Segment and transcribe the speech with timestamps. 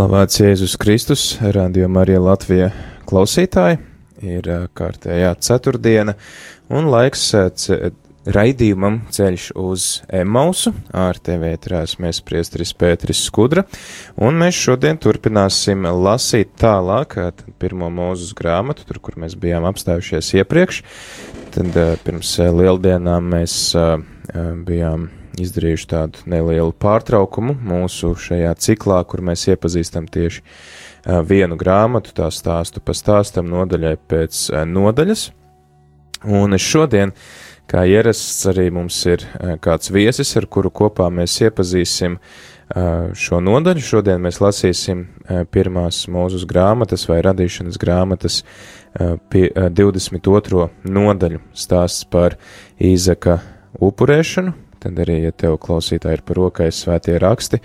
[0.00, 1.22] Slavēts Jēzus Kristus,
[1.52, 2.70] Radio Marija Latvija
[3.04, 3.76] klausītāji.
[4.24, 6.14] Ir kārtējā ceturtdiena
[6.72, 7.26] un laiks
[8.24, 9.90] raidījumam ceļš uz
[10.22, 10.72] Emausu.
[10.96, 13.66] Ar tevi ētrās mēs priestris Pēteris Skudra,
[14.16, 17.18] un mēs šodien turpināsim lasīt tālāk
[17.60, 20.80] pirmo mūzus grāmatu, tur, kur mēs bijām apstājušies iepriekš.
[21.52, 21.76] Tad
[22.08, 23.60] pirms lieldienām mēs
[24.64, 30.42] bijām izdarījuši tādu nelielu pārtraukumu mūsu šajā ciklā, kur mēs iepazīstam tieši
[31.28, 35.28] vienu grāmatu, tā stāstu pa stāstam, nodaļai pēc nodaļas.
[36.28, 37.14] Un šodien,
[37.70, 39.24] kā ierasts, arī mums ir
[39.64, 42.18] kāds viesis, ar kuru kopā mēs iepazīsim
[43.16, 43.82] šo nodaļu.
[43.82, 45.06] Šodien mēs lasīsim
[45.50, 48.42] pirmās mūzus grāmatas vai radīšanas grāmatas
[49.00, 50.68] 22.
[50.84, 52.36] nodaļu stāsts par
[52.76, 53.40] Īzaka
[53.80, 57.60] upurēšanu, Tad arī, ja tev klausītāji ir par rokai svētie raksti,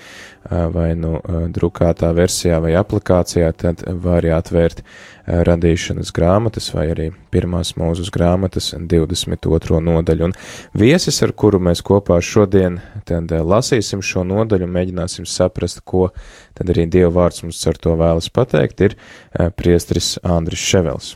[0.75, 1.17] vai nu
[1.55, 4.83] drukātā versijā vai aplikācijā, tad vari atvērt
[5.25, 9.81] radīšanas grāmatas vai arī pirmās mūzus grāmatas 22.
[9.87, 10.29] nodaļu.
[10.29, 10.37] Un
[10.77, 16.11] viesis, ar kuru mēs kopā šodien tad lasīsim šo nodaļu mēģināsim saprast, ko
[16.53, 18.99] tad arī Dieva vārds mums ar to vēlas pateikt, ir
[19.57, 21.15] priestris Andris Ševels.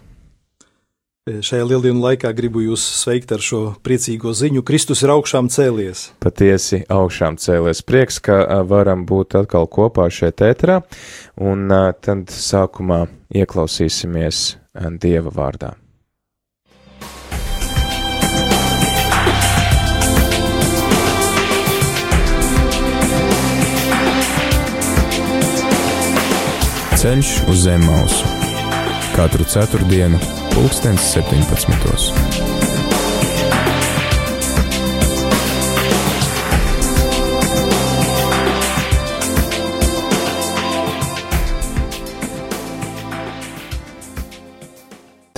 [1.29, 4.63] Šajā lieldienu laikā gribu jūs sveikt ar šo priecīgo ziņu.
[4.65, 6.07] Kristus ir augšām cēlies.
[6.23, 7.83] Patiesi augšām cēlies.
[7.85, 10.79] Prieks, ka varam būt atkal kopā šeit ēterā,
[11.37, 11.69] un
[12.01, 14.41] tad sākumā ieklausīsimies
[14.97, 15.75] Dieva vārdā.
[26.99, 28.27] Ceļš uz zem mausu
[29.15, 31.69] katru ceturtdienu pulkstens 17.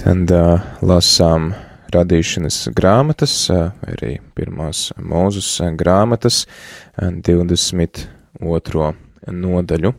[0.02, 1.52] Tad uh, lasām
[1.94, 6.46] radīšanas grāmatas, uh, arī pirmās mūzus grāmatas,
[6.98, 8.94] 22.
[9.32, 9.94] nodaļu.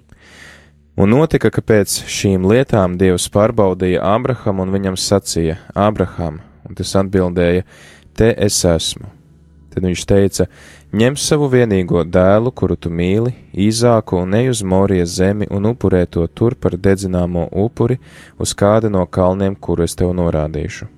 [0.93, 6.93] Un notika, ka pēc šīm lietām Dievs pārbaudīja Ābrahamu un viņam sacīja: Ābraham, un tas
[7.01, 7.65] atbildēja:
[8.13, 9.09] Te es esmu.
[9.73, 10.47] Tad viņš teica:
[10.93, 16.05] Ņem savu vienīgo dēlu, kuru tu mīli, īzāku un ej uz Morijas zemi un upurē
[16.05, 17.97] to tur par dedzināmo upuri
[18.37, 20.93] uz kāda no kalniem, kuru es tev norādīšu.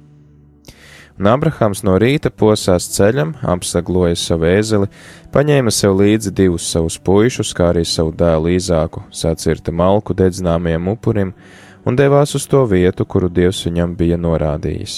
[1.15, 4.89] Un Abrahams no rīta posās ceļam, apsagloja savu ēzeli,
[5.35, 11.31] paņēma sev līdzi divus savus puišus, kā arī savu dēlu īzāku, sacirta malku dedzināmajam upurim
[11.87, 14.97] un devās uz to vietu, kuru Dievs viņam bija norādījis.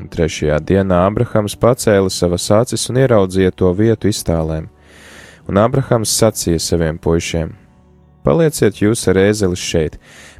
[0.00, 4.68] Un trešajā dienā Abrahams pacēla savas acis un ieraudzīja to vietu iztālēm,
[5.48, 7.56] un Abrahams sacīja saviem puišiem:
[8.24, 9.96] Palieciet jūs ar ēzeli šeit,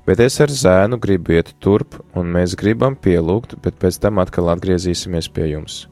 [0.07, 4.53] bet es ar zēnu gribu iet turp, un mēs gribam pielūgt, bet pēc tam atkal
[4.55, 5.87] atgriezīsimies pie jums.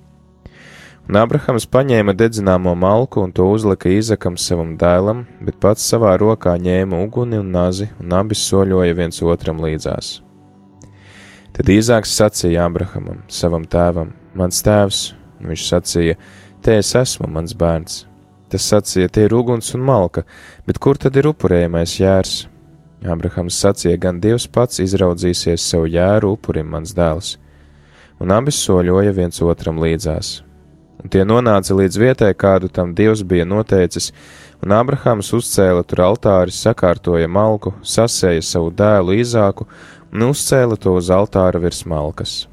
[1.08, 6.52] Un Abrahams paņēma dedzināmo malku un to uzlika Īzakam savam dēlam, bet pats savā rokā
[6.60, 10.18] ņēma uguni un nazi, un abi soļoja viens otram līdzās.
[11.56, 15.00] Tad Īzāks sacīja Abrahamam, savam tēvam: Mans tēvs,
[15.40, 16.18] un viņš sacīja:
[16.60, 18.04] Te es esmu, mans bērns.
[18.52, 20.26] Tas sacīja: Tie ir uguns un malka,
[20.68, 22.36] bet kur tad ir upurējamais jērs?
[23.06, 27.36] Abrahams sacīja, gan Dievs pats izraudzīsies sev jēru upurim, mans dēls,
[28.18, 30.40] un abi soļoja viens otram līdzās.
[30.98, 34.10] Un tie nonāca līdz vietai, kādu tam Dievs bija noteicis,
[34.64, 39.68] un Abrahams uzcēla tur altāri, sakārtoja malku, sasēja savu dēlu īzāku
[40.12, 42.48] un uzcēla to uz altāra virs malkas.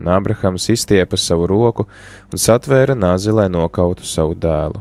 [0.00, 1.86] Un Abrahams izstiepa savu roku
[2.32, 4.80] un satvēra nāzi, lai nokautu savu dēlu.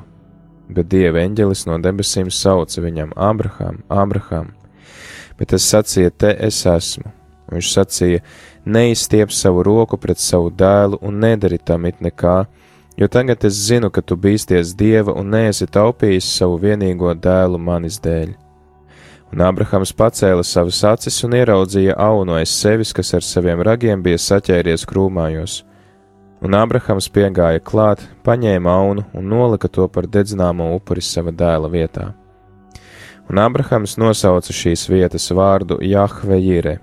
[0.71, 4.53] Bet Dieva eņģelis no debesīm sauca viņam: Abraham, Abraham!
[5.39, 7.11] Bet es sacīju, te es esmu.
[7.51, 8.21] Viņš sacīja,
[8.65, 12.45] neizstiep savu roku pret savu dēlu un nedari tam it nekā,
[12.97, 17.99] jo tagad es zinu, ka tu bīsties dieva un neesi taupījis savu vienīgo dēlu manis
[18.01, 18.33] dēļ.
[19.33, 24.21] Un Abrahams pacēla savas acis un ieraudzīja aunu aiz sevis, kas ar saviem ragiem bija
[24.21, 25.63] saķēries krūmājos.
[26.45, 32.13] Un Abrahams piegāja klāt, paņēma aunu un nolika to par dedzināmo upuri sava dēla vietā.
[33.29, 36.79] Un Abrahams nosauca šīs vietas vārdu Jahve Jire.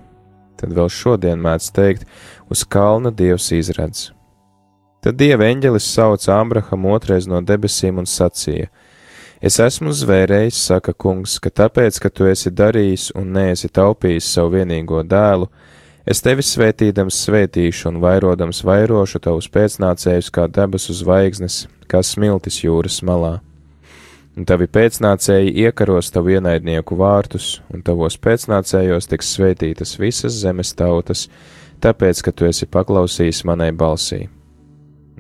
[0.59, 2.07] Tad vēl šodien mēdz teikt,
[2.51, 4.11] uz kalna dievs izredz.
[5.03, 8.69] Tad dieva eņģelis sauca Abrahamu otrais no debesīm un sacīja:
[9.43, 14.53] Es esmu zvērējis, saka kungs, ka tāpēc, ka tu esi darījis un neesi taupījis savu
[14.55, 15.49] vienīgo dēlu,
[16.07, 23.03] es tevi svētīdams svētīšu un vairodams vairošu tavus pēcnācējus kā debesu zvaigznes, kā smiltis jūras
[23.03, 23.41] malā.
[24.33, 31.27] Un tavi pēcnācēji iekaros tavu ienaidnieku vārtus, un tavos pēcnācējos tiks svētītas visas zemes tautas,
[31.85, 34.25] tāpēc, ka tu esi paklausījis manai balsī.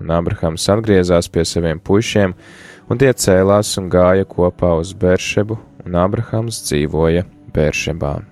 [0.00, 2.32] Un Abrahams atgriezās pie saviem puišiem,
[2.88, 8.31] un tie cēlās un gāja kopā uz Beršebu, un Abrahams dzīvoja Beršebā.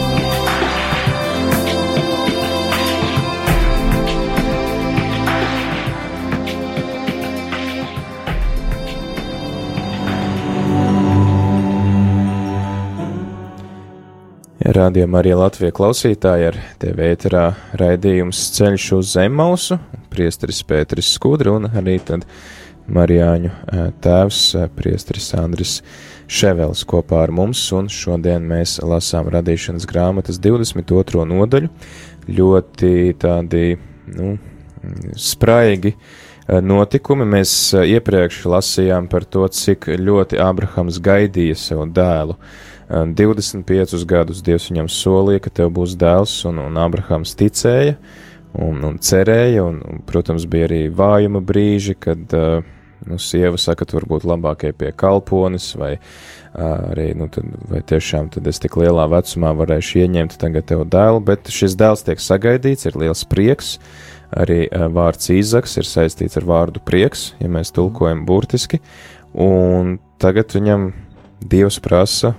[14.71, 17.41] Rādījumā arī Latvijas klausītāji ar TV ēterā
[17.75, 19.75] raidījums ceļš uz Zemmausu,
[20.13, 22.23] priesteris Pēteris Skudra un arī tad
[22.87, 23.51] Marijāņu
[24.05, 24.39] tēvs
[24.77, 25.73] priesteris Andris
[26.31, 31.27] Ševels kopā ar mums, un šodien mēs lasām radīšanas grāmatas 22.
[31.33, 31.67] nodaļu,
[32.31, 33.75] ļoti tādi,
[34.15, 34.37] nu,
[35.19, 35.97] spraigi
[36.47, 37.27] notikumi.
[37.27, 42.39] Mēs iepriekš lasījām par to, cik ļoti Abrahams gaidīja savu dēlu.
[42.91, 47.95] 25 gadus Dievs viņam solīja, ka tev būs dēls, un, un Abrahams ticēja
[48.53, 52.33] un, un cerēja, un, un, protams, bija arī vājuma brīži, kad
[53.07, 55.93] nu, sieva saka, ka varbūt labākie pie kalpones, vai
[56.51, 61.23] arī, nu, tad, vai tiešām tad es tik lielā vecumā varēšu ieņemt tagad tev dēlu,
[61.31, 63.77] bet šis dēls tiek sagaidīts, ir liels prieks.
[64.31, 68.79] Arī vārds īzaks ir saistīts ar vārdu prieks, ja mēs tulkojam burtiski,
[69.35, 70.93] un tagad viņam
[71.41, 72.35] Dievs prasa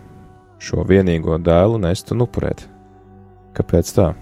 [0.62, 2.67] šo vienīgo dēlu nest un upurēt.
[3.56, 4.12] Kāpēc tā?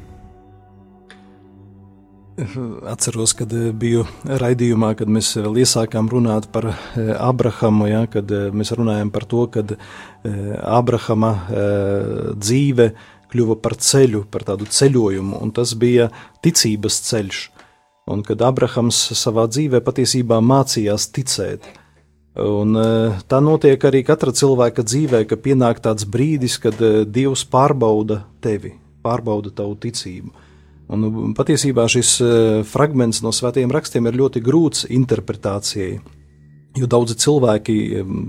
[2.89, 8.31] Atceros, kad eh, biju raidījumā, kad mēs vēl iesākām runāt par eh, Abrahamu, ja, kad
[8.33, 9.65] eh, mēs runājam par to, ka
[10.21, 11.31] Abrahama
[12.37, 12.91] dzīve
[13.33, 16.11] kļuva par ceļu, par tādu ceļojumu, un tas bija
[16.45, 17.39] ticības ceļš.
[18.11, 21.69] Un kad Abrahams savā dzīvē patiesībā mācījās ticēt,
[22.39, 22.85] Un, e,
[23.27, 28.77] tā notiek arī katra cilvēka dzīvē, ka pienāk tāds brīdis, kad e, Dievs pārbauda tevi,
[29.03, 30.31] pārbauda tavu ticību.
[30.91, 32.31] Un, patiesībā šis e,
[32.71, 35.99] fragments no svētajiem rakstiem ir ļoti grūts interpretācijai.
[36.79, 37.75] Jo daudzi cilvēki,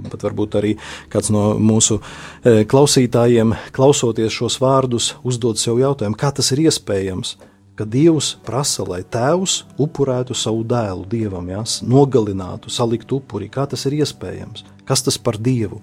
[0.09, 0.71] pat varbūt arī
[1.13, 2.00] kāds no mūsu
[2.42, 7.36] klausītājiem, klausoties šos vārdus, uzdod sev jautājumu, kā tas ir iespējams
[7.75, 13.50] ka Dievs prasa, lai tēvs upurētu savu dēlu dievam, jās, nogalinātu, saliktu upuri.
[13.51, 14.65] Kā tas ir iespējams?
[14.88, 15.81] Kas tas par dievu?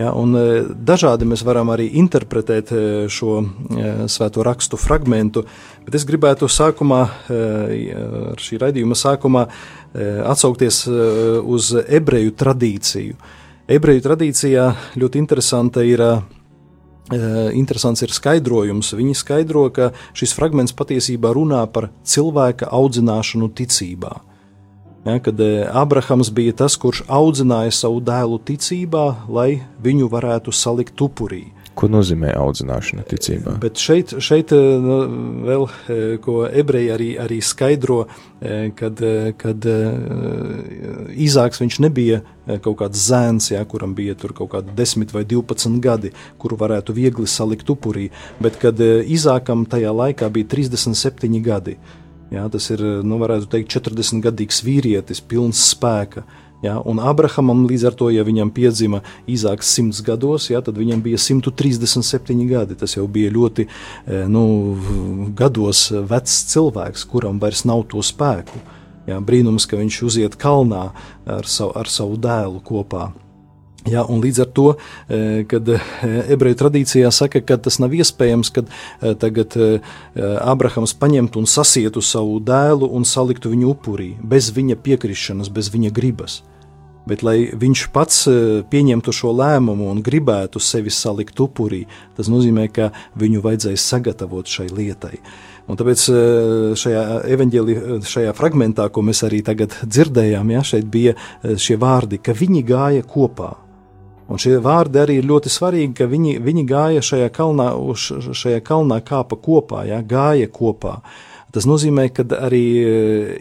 [0.00, 2.80] Ja, un, e, dažādi mēs varam arī interpretēt e,
[3.12, 5.42] šo e, svēto rakstu fragment,
[5.84, 7.02] bet es gribētu sākumā,
[7.36, 9.44] ar šī raidījuma sākumā,
[10.30, 10.84] atsaukties
[11.44, 13.16] uz ebreju tradīciju.
[13.70, 14.66] Ebreju tradīcijā
[14.98, 16.39] ļoti interesanta ir Eh,
[17.56, 18.92] interesants ir skaidrojums.
[18.94, 24.12] Viņi skaidro, ka šis fragments patiesībā runā par cilvēka audzināšanu ticībā.
[25.04, 31.00] Ja, kad eh, Abrahams bija tas, kurš audzināja savu dēlu ticībā, lai viņu varētu salikt
[31.00, 31.46] upurī.
[31.80, 33.54] Ko nozīmē audzināšana ticībā?
[33.62, 34.96] Bet šeit, šeit eh, nu,
[35.46, 38.02] vēl, eh, ko ebreji arī, arī skaidro,
[38.40, 39.00] eh, kad,
[39.40, 39.68] kad
[41.10, 42.20] Īzāks viņš nebija
[42.60, 46.96] kaut kāds zēns, ja, kuram bija tur kaut kādi 10 vai 12 gadi, kuru varētu
[46.96, 48.10] viegli salikt upurī,
[48.42, 51.78] bet kad Īzākam tajā laikā bija 37 gadi.
[52.30, 56.22] Jā, tas ir, nu, varētu teikt, 40 gadīgs vīrietis, pilns spēka.
[56.60, 59.00] Ja, un Abrahamam līdz ar to, ja viņam piedzima
[59.30, 62.76] Īzāks simts gados, ja, tad viņam bija 137 gadi.
[62.76, 64.44] Tas jau bija ļoti e, nu,
[65.36, 68.60] gados vecs cilvēks, kuram vairs nav to spēku.
[69.08, 70.90] Ja, brīnums, ka viņš uziet kalnā
[71.24, 73.08] ar savu, ar savu dēlu kopā.
[73.88, 74.66] Ja, līdz ar to,
[75.08, 75.80] e, kad e,
[76.36, 78.68] ebreju tradīcijā saka, ka tas nav iespējams, kad
[79.00, 79.56] tagad
[80.44, 85.96] Abrahams paņemtu un sasietu savu dēlu un saliktu viņu upurī, bez viņa piekrišanas, bez viņa
[85.96, 86.42] gribas
[87.10, 88.24] Bet, lai viņš pats
[88.70, 94.68] pieņemtu šo lēmumu un gribētu sevi salikt upurī, tas nozīmē, ka viņu vajadzēja sagatavot šai
[94.70, 95.16] lietai.
[95.70, 96.04] Un tāpēc
[96.78, 102.34] šajā evanģēlijā, šajā fragmentā, ko mēs arī tagad dzirdējām, ja, šeit bija šie vārdi, ka
[102.34, 103.52] viņi gāja kopā.
[104.30, 109.00] Un šie vārdi arī ir ļoti svarīgi, ka viņi, viņi gāja šajā kalnā, šajā kalnā
[109.02, 111.00] kāpa kopā, ja, gāja kopā.
[111.50, 112.90] Tas nozīmē, ka arī e,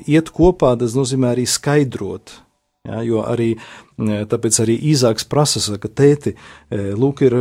[0.10, 2.40] iet kopā, tas nozīmē arī skaidrot.
[2.88, 6.36] Ja, jo arī e, tāpēc arī īzāks prasa, ka tēti,
[6.72, 7.36] e, lūk, ir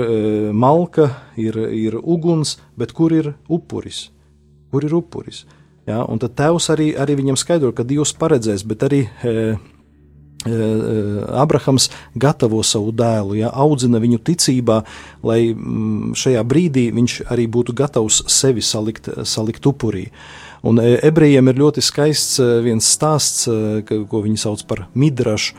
[0.53, 4.09] malka, ir, ir uguns, bet kur ir upuris?
[4.73, 5.45] Kur ir upuris?
[5.89, 9.07] Ja, un tad tēvs arī, arī viņam skaidro, ka Dievs paredzēs, bet arī
[10.47, 14.77] Eh, eh, Abrahams gatavo savu dēlu, ja, audzina viņu ticībā,
[15.27, 20.07] lai mm, šajā brīdī viņš arī būtu gatavs sevi salikt, salikt upurī.
[20.67, 23.47] Un eh, ebrejiem ir ļoti skaists viens stāsts,
[23.87, 25.55] ko viņi sauc par midrašu.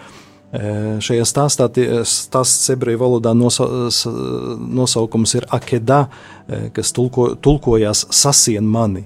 [0.49, 1.67] Šajā stāstā
[2.09, 3.67] stāsts ebreju valodā nosa,
[4.57, 5.99] nosaukums ir akedā,
[6.73, 9.03] kas tulko, tulkojās sasien mani.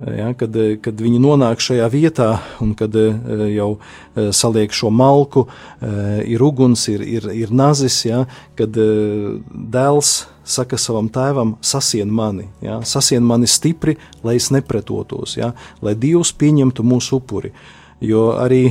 [0.00, 2.28] Ja, kad, kad viņi nonāk šajā vietā,
[2.64, 3.10] un kad e,
[3.52, 5.90] jau e, saliek šo malku, e,
[6.32, 8.22] ir uguns, ir, ir, ir nazis, ja,
[8.56, 15.52] kad dēls saka savam tēvam, sasien mani, ja, sasien mani stipri, lai es nepretotos, ja,
[15.84, 17.52] lai Dievs pieņemtu mūsu upuri.
[18.00, 18.70] Jo arī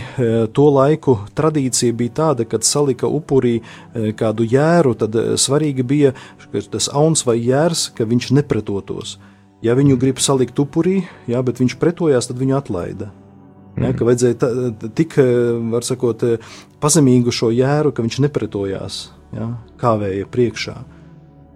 [0.57, 3.59] to laiku tradīcija bija tāda, kad salika upurī
[4.17, 6.15] kādu jēru, tad svarīgi bija
[6.73, 9.19] tas auns vai jērs, ka viņš nepretotos.
[9.65, 13.09] Ja viņu grib salikt upurī, jā, bet viņš pretojās, tad viņu atlaida.
[13.79, 14.49] Ja, ka vajadzēja tā,
[14.95, 15.15] tik,
[15.71, 16.23] var sakot,
[16.83, 19.01] pazemīgu šo jēru, ka viņš nepretojās,
[19.35, 20.77] ja, kāvēja priekšā.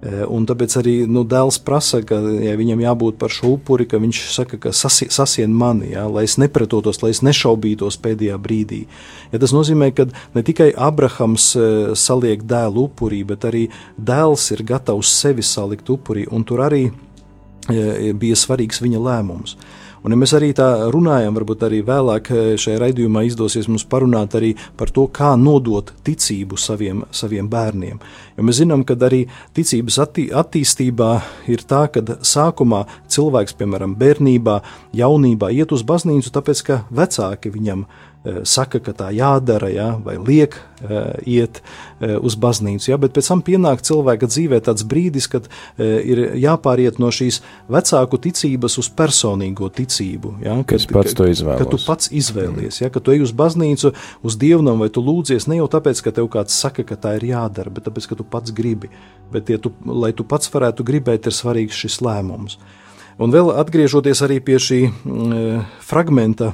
[0.04, 4.00] E, un tāpēc arī nu, dēls prasa, ka ja viņam jābūt par šo upuri, ka
[4.04, 8.82] viņš saka, ka sasi, sasien mani, ja, lai es nepretotos, lai es nešaubītos pēdējā brīdī.
[9.32, 11.54] Ja tas nozīmē, ka ne tikai Abrahams
[12.00, 16.90] saliek dēlu upurī, bet arī dēls ir gatavs sevi salikt upurī, un tur arī
[17.70, 19.58] bija svarīgs viņa lēmums.
[20.04, 22.28] Un, ja mēs arī tā runājam, varbūt arī vēlāk
[22.60, 28.02] šajā raidījumā izdosies mums parunāt arī par to, kā nodot ticību saviem, saviem bērniem.
[28.36, 29.22] Jo mēs zinām, ka arī
[29.56, 31.12] ticības attī, attīstībā
[31.56, 32.84] ir tā, ka sākumā
[33.16, 34.60] cilvēks, piemēram, bērnībā,
[35.00, 38.12] jaunībā iet uz baznīcu, tāpēc ka vecāki viņam ir
[38.48, 42.88] saka, ka tā jādara, ja, vai liek uh, iet uh, uz baznīcu.
[42.92, 45.50] Ja, bet pēc tam pienāk cilvēka dzīvē tāds brīdis, kad
[45.80, 50.36] ir jāpāriet no šīs vecāku ticības uz personīgo ticību.
[50.44, 51.62] Ja, kad, pats to izvēlos.
[51.62, 55.50] Kad tu pats izvēlies, ja, kad tu ej uz baznīcu, uz dievnam vai tu lūdzies
[55.52, 58.28] ne jau tāpēc, ka tev kāds saka, ka tā ir jādara, bet tāpēc, ka tu
[58.28, 58.92] pats gribi.
[59.34, 62.60] Bet, ja tu, lai tu pats varētu gribēt, ir svarīgs šis lēmums.
[63.22, 66.54] Un vēl atgriežoties arī pie šī mm, fragmenta,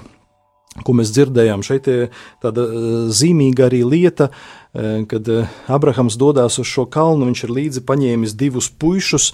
[0.86, 1.64] ko mēs dzirdējām.
[1.66, 2.08] Šeit ir
[2.44, 7.26] tāda eh, zīmīga arī lieta, eh, kad eh, Abrahams dodas uz šo kalnu.
[7.30, 9.32] Viņš ir līdzi paņēmis divus puišus,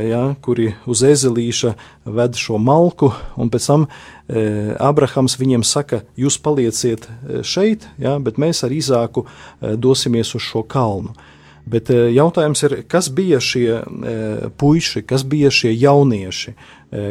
[0.00, 1.74] ja, kuri uz ezelīša
[2.08, 3.88] ved šo malku, un pēc tam
[4.28, 7.06] Abrahams viņiem saka, jūs palieciet
[7.48, 9.24] šeit, ja, bet mēs ar Izāku
[9.80, 11.14] dosimies uz šo kalnu.
[11.68, 13.80] Bet jautājums ir, kas bija šie
[14.60, 16.54] puiši, kas bija šie jaunieši,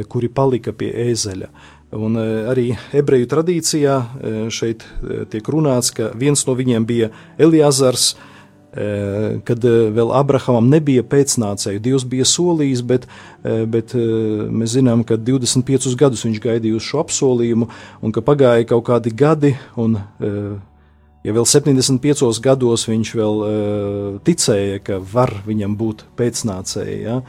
[0.10, 1.50] kuri palika pie ēzeļa?
[1.96, 2.66] Un e, arī
[2.96, 8.16] ebreju tradīcijā e, šeit e, tiek runāts, ka viens no viņiem bija Eliazars,
[9.48, 11.80] kad vēl Abrahamam nebija pēcnācēju.
[11.82, 13.08] Dievs bija solījis, bet,
[13.42, 17.70] bet mēs zinām, ka 25 gadus viņš gaidīja uz šo apsolījumu,
[18.06, 23.44] un ka pagāja kaut kādi gadi, un ja vēl 75 gados viņš vēl
[24.28, 27.22] ticēja, ka var viņam būt pēcnācēji, ja,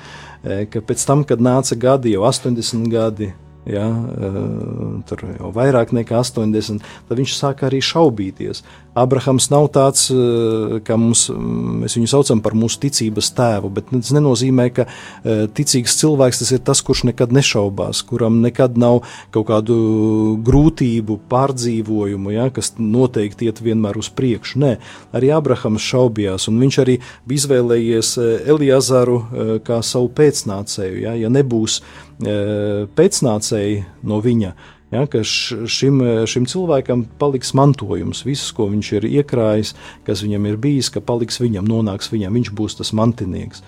[0.69, 3.33] ka pēc tam, kad nāca gadi, jau 80 gadi,
[3.68, 3.87] ja,
[5.08, 8.64] tur jau vairāk nekā 80, tad viņš sāk arī šaubīties.
[8.99, 10.09] Abrahams nav tāds,
[10.87, 11.26] kā mums,
[11.83, 14.88] mēs viņu saucam par mūsu ticības tēvu, bet tas nenozīmē, ka
[15.55, 19.02] ticīgs cilvēks tas ir tas, kurš nekad nešaubās, kuram nekad nav
[19.35, 19.78] kaut kādu
[20.47, 24.62] grūtību, pārdzīvojumu, ja, kas noteikti iet vienmēr uz priekšu.
[24.64, 24.73] Nē,
[25.17, 28.14] arī Abrahams šaubījās, un viņš arī bija izvēlējies
[28.49, 29.21] Eliazaru
[29.67, 31.05] kā savu pēcnācēju.
[31.05, 31.81] Ja, ja nebūs
[32.19, 34.55] pēcnācēji no viņa,
[34.95, 39.75] ja, ka šim, šim cilvēkam paliks mantojums, viss, ko viņš ir iekrājis,
[40.07, 43.64] kas viņam ir bijis, ka paliks viņam, nonāks viņam, viņš būs tas mantinieks.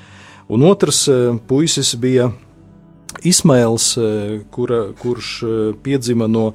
[0.51, 1.05] Un otrs
[1.47, 2.31] puisis bija
[3.27, 3.93] Ismails,
[4.51, 5.37] kura, kurš
[5.85, 6.53] piedzima no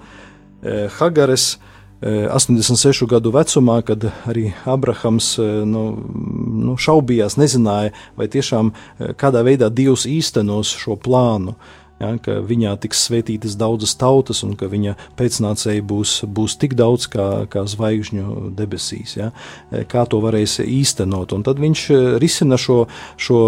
[0.97, 1.55] Hagares,
[2.05, 5.85] 86 gadu vecumā, kad arī Abrahams nu,
[6.65, 8.73] nu, šaubījās, nezināja, vai tiešām
[9.17, 11.55] kādā veidā Dievs īstenos šo plānu.
[12.01, 17.07] Ja, ka viņā tiks svētītas daudzas tautas un ka viņa pēcnācēji būs, būs tik daudz
[17.11, 19.15] kā, kā zvaigžņu debesīs.
[19.19, 19.31] Ja,
[19.91, 21.35] kā to varēs īstenot?
[21.35, 21.85] Un tad viņš
[22.21, 22.85] risina šo,
[23.17, 23.41] šo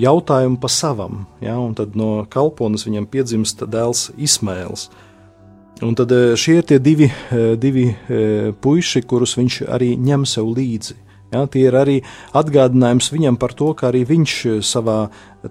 [0.00, 4.90] jautājumu pa savam, ja, tad no kalpones viņam piedzimst dēls Ismēls.
[5.82, 7.08] Un tad šie ir tie divi,
[7.58, 7.88] divi
[8.62, 10.94] puiši, kurus viņš arī ņem sev līdzi.
[11.32, 11.94] Ja, tie ir arī
[12.36, 14.98] atgādinājums viņam par to, ka arī viņš eh, savā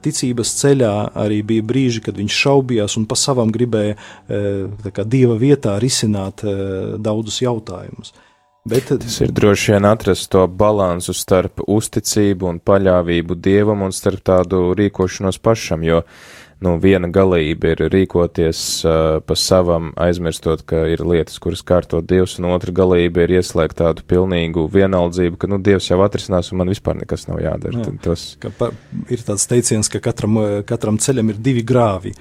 [0.05, 5.39] ticības ceļā arī bija brīži, kad viņš šaubījās un pa savam gribēja eh, kā, dieva
[5.41, 8.13] vietā risināt eh, daudzus jautājumus.
[8.69, 14.21] Bet, Tas ir droši vien atrast to balansu starp uzticību un paļāvību dievam un starp
[14.21, 16.03] tādu rīkošanos pašam, jo
[16.65, 22.37] nu, viena galība ir rīkoties uh, pa savam, aizmirstot, ka ir lietas, kuras kārtot Dievs,
[22.39, 26.71] un otra galība ir ieslēgt tādu pilnīgu vienaldzību, ka, nu, Dievs jau atrisinās, un man
[26.73, 27.81] vispār nekas nav jādara.
[27.81, 28.27] Jā, tos...
[28.59, 28.71] pa,
[29.09, 30.39] ir tāds teiciens, ka katram,
[30.69, 32.15] katram ceļam ir divi grāvi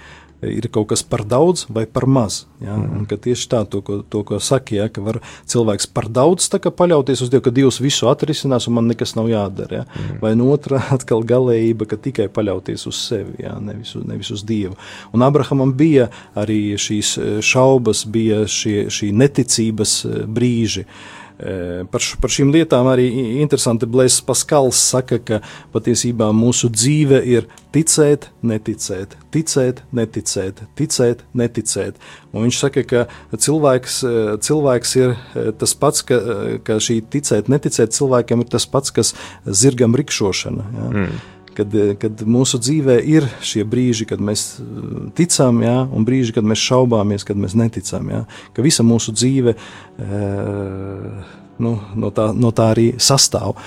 [0.46, 2.44] ir kaut kas par daudz vai par maz.
[2.60, 2.76] Ja?
[2.76, 3.02] Mm.
[3.02, 4.88] Un, tieši tā, to, ko, to, ko saka, ja?
[4.92, 5.20] ka var
[5.50, 9.82] cilvēks par daudz paļauties uz Dievu, ka Dievs visu atrisinās un man nekas nav jādara.
[9.82, 9.84] Ja?
[9.86, 10.18] Mm.
[10.24, 13.56] Vai no otrā atkal galējība, ka tikai paļauties uz sevi, ja?
[13.60, 14.76] nevis, nevis uz Dievu.
[15.14, 20.86] Un Abrahamam bija arī šīs šaubas, bija šie, šī neticības brīži.
[20.86, 23.06] Uh, Par, par šīm lietām arī
[23.40, 25.38] interesanti Blēsis Paskals saka, ka
[25.72, 31.98] patiesībā mūsu dzīve ir ticēt, neticēt, ticēt, neticēt, ticēt, neticēt.
[32.34, 33.98] Un viņš saka, ka cilvēks,
[34.44, 35.16] cilvēks ir
[35.62, 36.20] tas pats, ka,
[36.66, 39.14] ka šī ticēt, neticēt cilvēkam ir tas pats, kas
[39.46, 40.70] zirgam rikšošana.
[40.76, 40.88] Ja?
[40.90, 41.20] Mm
[41.60, 46.48] kad, kad mūsu dzīvē ir šie brīži, kad mēs uh, ticam, ja, un brīži, kad
[46.48, 48.10] mēs šaubāmies, kad mēs neticam.
[48.10, 48.24] Ja,
[48.56, 53.58] ka visa mūsu dzīve uh, nu, no, tā, no tā arī sastāv.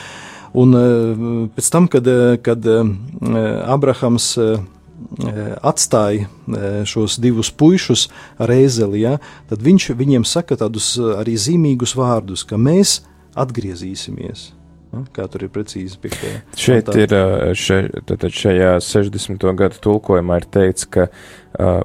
[0.54, 0.76] Un
[1.56, 2.06] pēc tam, kad,
[2.46, 2.66] kad
[3.74, 4.28] Abrahams
[5.66, 6.28] atstāja
[6.86, 8.06] šos divus puišus
[8.38, 9.16] ar ēzeli, ja,
[9.50, 13.00] tad viņš viņiem saka tādus arī zīmīgus vārdus, ka mēs
[13.34, 14.52] atgriezīsimies.
[15.16, 16.40] Kā tur ir precīzi piektajā?
[16.60, 17.18] Šeit ir,
[17.58, 19.50] še, tātad šajā 60.
[19.58, 21.82] gadu tulkojumā ir teikts, ka uh,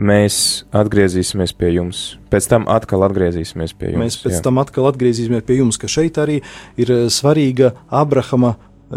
[0.00, 0.40] mēs
[0.72, 2.00] atgriezīsimies pie jums.
[2.32, 4.02] Pēc tam atkal atgriezīsimies pie jums.
[4.04, 4.42] Mēs pēc jā.
[4.46, 6.40] tam atkal atgriezīsimies pie jums, ka šeit arī
[6.80, 8.56] ir svarīga Abrahama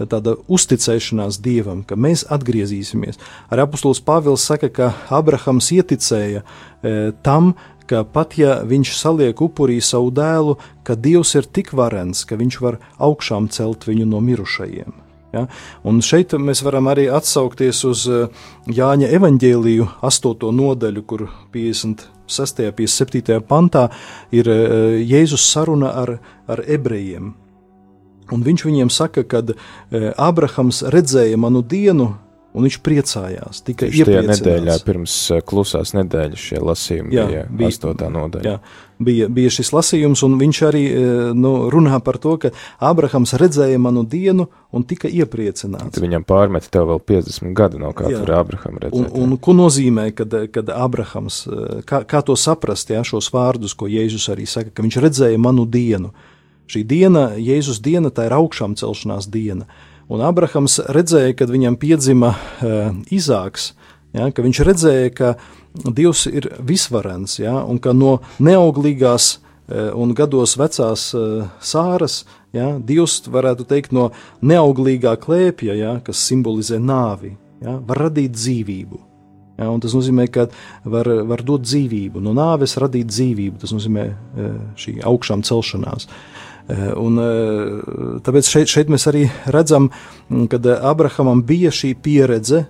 [0.10, 3.20] tāda uzticēšanās dievam, ka mēs atgriezīsimies.
[3.54, 7.54] Arī apustulis Pāvils saka, ka Abrahams ieticēja e, tam,
[7.90, 12.60] ka pat ja viņš saliek upurī savu dēlu, ka Dievs ir tik varens, ka viņš
[12.64, 15.04] var augšām celt viņu no mirušajiem.
[15.34, 15.48] Ja?
[15.88, 20.50] Un šeit mēs varam arī atsaukties uz eh, Jāņa evaņģēliju 8.
[20.60, 22.68] nodaļu, kur 56.
[22.68, 23.40] un 57.
[23.50, 23.88] pantā
[24.32, 26.18] ir eh, Jēzus saruna ar,
[26.48, 27.34] ar ebrejiem.
[28.34, 32.14] Un viņš viņiem saka, ka eh, Abrahams redzēja manu dienu,
[32.54, 33.62] un viņš priecājās.
[33.66, 38.52] Tikai tajā nedēļā, pirms uh, klusās nedēļas, šie lasījumi jā, bija, bija astotā nodaļa.
[38.52, 42.52] Jā, bija, bija šis lasījums, un viņš arī uh, nu, runā par to, ka
[42.84, 45.96] Abrahams redzēja manu dienu un tika iepriecināts.
[45.96, 49.10] Tad viņam pārmet tev vēl 50 gadu, no kā tur Abraham redzēja.
[49.10, 51.44] Un, un ko nozīmē, kad, kad Abrahams,
[51.90, 55.66] kā, kā to saprast, jā, šos vārdus, ko Jēzus arī saka, ka viņš redzēja manu
[55.70, 56.14] dienu.
[56.70, 59.66] Šī diena, Jēzus diena, tā ir augšām celšanās diena.
[59.66, 63.72] Uh, Un Abrahams redzēja, kad viņam piedzima uh, Izāks,
[64.16, 65.36] ja, ka viņš redzēja, ka
[65.74, 72.74] Dievs ir visvarens, ja, un ka no neauglīgās uh, un gados vecās uh, sāras, ja,
[72.78, 74.12] Dievs varētu teikt no
[74.44, 79.02] neauglīgā klēpja, ja, kas simbolizē nāvi, ja, var radīt dzīvību.
[79.62, 80.48] Ja, tas nozīmē, ka
[80.90, 83.60] var, var dot dzīvību, no nāves radīt dzīvību.
[83.62, 84.08] Tas nozīmē
[84.82, 86.08] šī augšām celšanās.
[86.10, 89.90] Uh, un, eh, tāpēc šeit, šeit mēs arī redzam,
[90.30, 92.66] mm, ka Abrahamam bija šī pieredze,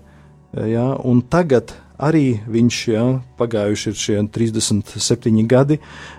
[0.53, 3.03] eh, ja, un tagad arī viņš ja,
[3.37, 5.77] pagājuši ir šie 37 gadi,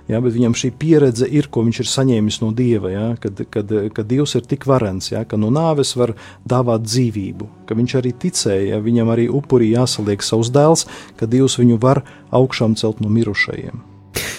[0.08, 3.72] ja, bet viņam šī pieredze ir, ko viņš ir saņēmis no Dieva, ja, kad, kad,
[3.92, 6.14] kad Dievs ir tik varens, ja, ka no nāves var
[6.46, 10.87] dāvāt dzīvību, ka viņš arī ticēja, ja, viņam arī upurī jāsaliek savs dēls,
[11.18, 13.93] ka Dievs viņu var augšām celt no mirušajiem.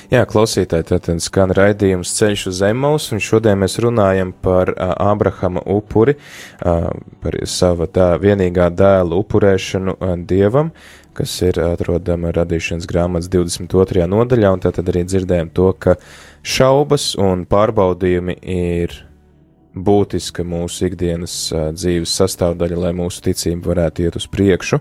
[0.05, 5.63] Jā, klausītāji, tātad skan raidījums Ceļš uz Zemes, un šodien mēs runājam par uh, Abrahama
[5.65, 6.13] upuri,
[6.61, 6.91] uh,
[7.23, 10.69] par sava tā vienīgā dēla upurēšanu uh, dievam,
[11.17, 14.05] kas ir atrodama radīšanas grāmatas 22.
[14.11, 15.97] nodaļā, un tātad arī dzirdējam to, ka
[16.45, 18.93] šaubas un pārbaudījumi ir
[19.75, 21.35] būtiska mūsu ikdienas
[21.75, 24.79] dzīves sastāvdaļa, lai mūsu ticība varētu iet uz priekšu,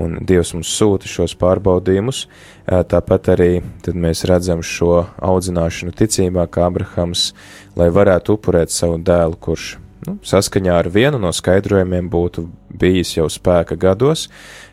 [0.00, 2.24] un Dievs mums sūta šos pārbaudījumus.
[2.66, 3.50] Tāpat arī
[3.94, 7.30] mēs redzam šo audzināšanu ticībā, kā Abrahams,
[7.78, 9.74] lai varētu upurēt savu dēlu, kurš
[10.08, 12.48] nu, saskaņā ar vienu no skaidrojumiem būtu
[12.80, 14.28] bijis jau spēka gados,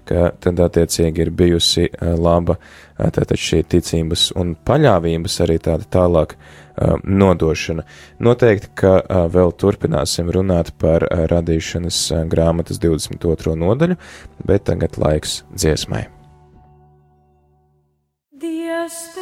[0.09, 2.57] ka tad attiecīgi ir bijusi laba
[2.97, 6.35] tātad šī ticības un paļāvības arī tāda tālāk
[7.03, 7.85] nodošana.
[8.23, 8.93] Noteikti, ka
[9.31, 11.99] vēl turpināsim runāt par radīšanas
[12.31, 13.55] grāmatas 22.
[13.59, 13.99] nodaļu,
[14.47, 16.07] bet tagad laiks dziesmai.
[18.41, 19.20] Dievs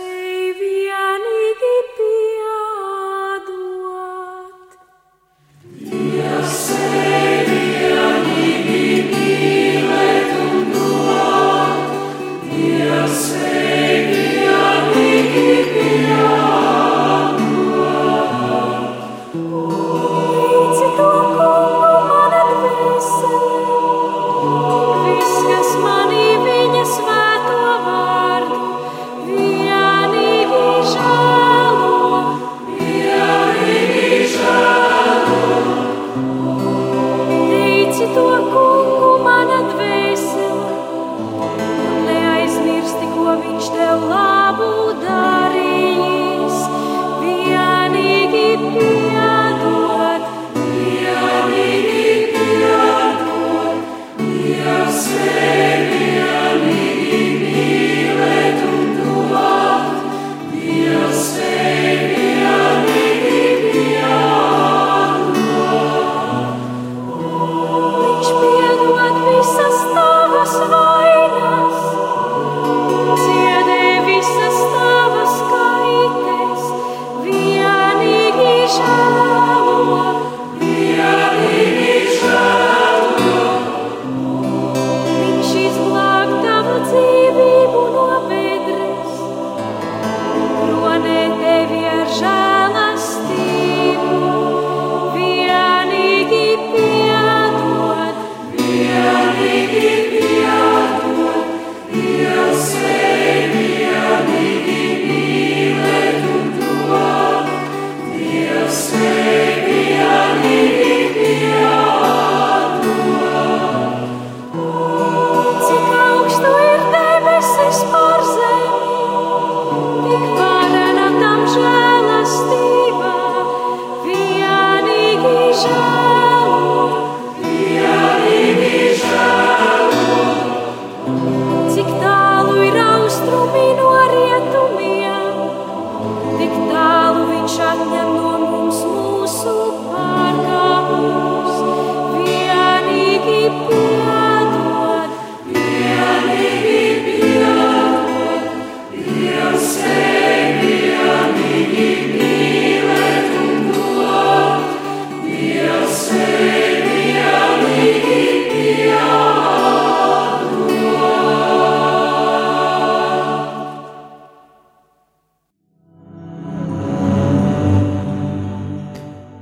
[70.57, 70.88] tavas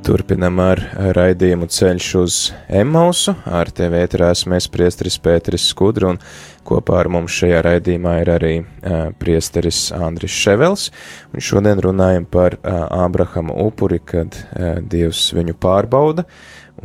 [0.08, 0.80] Turpinam ar
[1.18, 2.36] raidījumu ceļš uz
[2.72, 3.34] Emausu.
[3.44, 6.20] Ar tevi ēterā esmu es priesteris Pēteris Skudra un
[6.68, 10.86] kopā ar mums šajā raidījumā ir arī uh, priesteris Andris Ševels.
[11.36, 16.24] Un šodien runājam par uh, Ābrahama upuri, kad uh, Dievs viņu pārbauda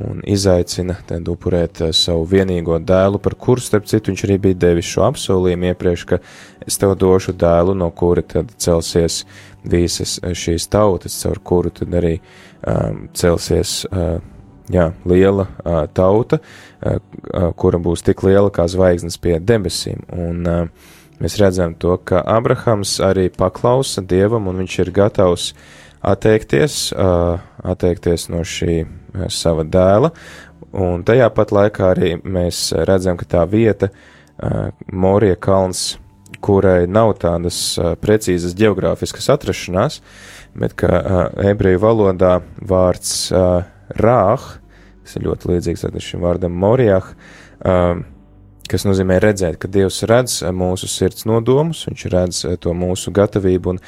[0.03, 4.63] un izaicina tad upurēt uh, savu vienīgo dēlu, par kuru, starp citu, viņš arī bija
[4.67, 6.19] devis šo apsolījumu iepriekš, ka
[6.67, 9.23] es tev došu dēlu, no kura tad celsies
[9.63, 12.51] visas šīs tautas, caur kuru tad arī um,
[13.19, 14.21] celsies uh,
[14.71, 16.99] jā, liela uh, tauta, uh,
[17.59, 20.05] kura būs tik liela kā zvaigznes pie debesīm.
[20.15, 20.47] Un
[21.23, 25.53] mēs redzam to, ka Abrahams arī paklausa Dievam, un viņš ir gatavs
[26.03, 28.81] atteikties, atteikties no šī
[29.31, 30.11] sava dēla,
[30.75, 33.93] un tajā pat laikā arī mēs redzam, ka tā vieta,
[34.91, 35.93] Morija kalns,
[36.43, 37.61] kurai nav tādas
[38.03, 40.01] precīzas geogrāfiskas atrašanās,
[40.59, 41.21] bet ka uh,
[41.53, 42.39] ebreju valodā
[42.69, 43.63] vārds uh,
[43.99, 44.49] rāh,
[45.03, 47.13] kas ir ļoti līdzīgs šim vārdam morijah,
[47.65, 48.03] uh,
[48.73, 53.81] kas nozīmē redzēt, ka Dievs redz mūsu sirds nodomus, viņš redz to mūsu gatavību, un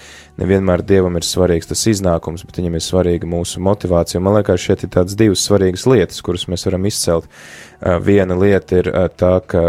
[0.42, 4.20] nevienmēr Dievam ir svarīgs tas iznākums, bet viņam ir svarīga mūsu motivācija.
[4.24, 7.31] Man liekas, šeit ir tādas divas svarīgas lietas, kuras mēs varam izcelt.
[8.05, 9.64] Viena lieta ir tā, ka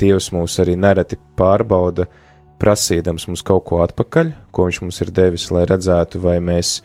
[0.00, 2.08] Dievs mūs arī nereti pārbauda,
[2.62, 6.78] prasīdams mums kaut ko atpakaļ, ko viņš mums ir devis, lai redzētu, vai mēs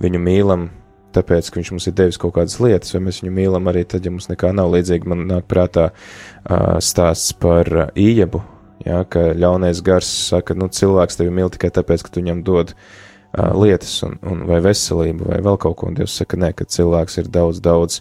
[0.00, 0.68] viņu mīlam
[1.14, 4.06] tāpēc, ka viņš mums ir devis kaut kādas lietas, vai mēs viņu mīlam arī tad,
[4.06, 5.10] ja mums nekā nav līdzīgi.
[5.10, 8.42] Man nāk prātā uh, stāsts par uh, ījebu,
[8.86, 12.74] ja, ka ļaunais gars saka, nu, cilvēks tevi mīl tikai tāpēc, ka tu viņam dod
[12.74, 16.68] uh, lietas, un, un vai veselību, vai vēl kaut ko, un Dievs saka, nē, ka
[16.70, 18.00] cilvēks ir daudz, daudz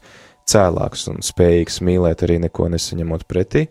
[0.50, 3.68] cēlāks un spējīgs mīlēt arī neko nesaņemot pretī.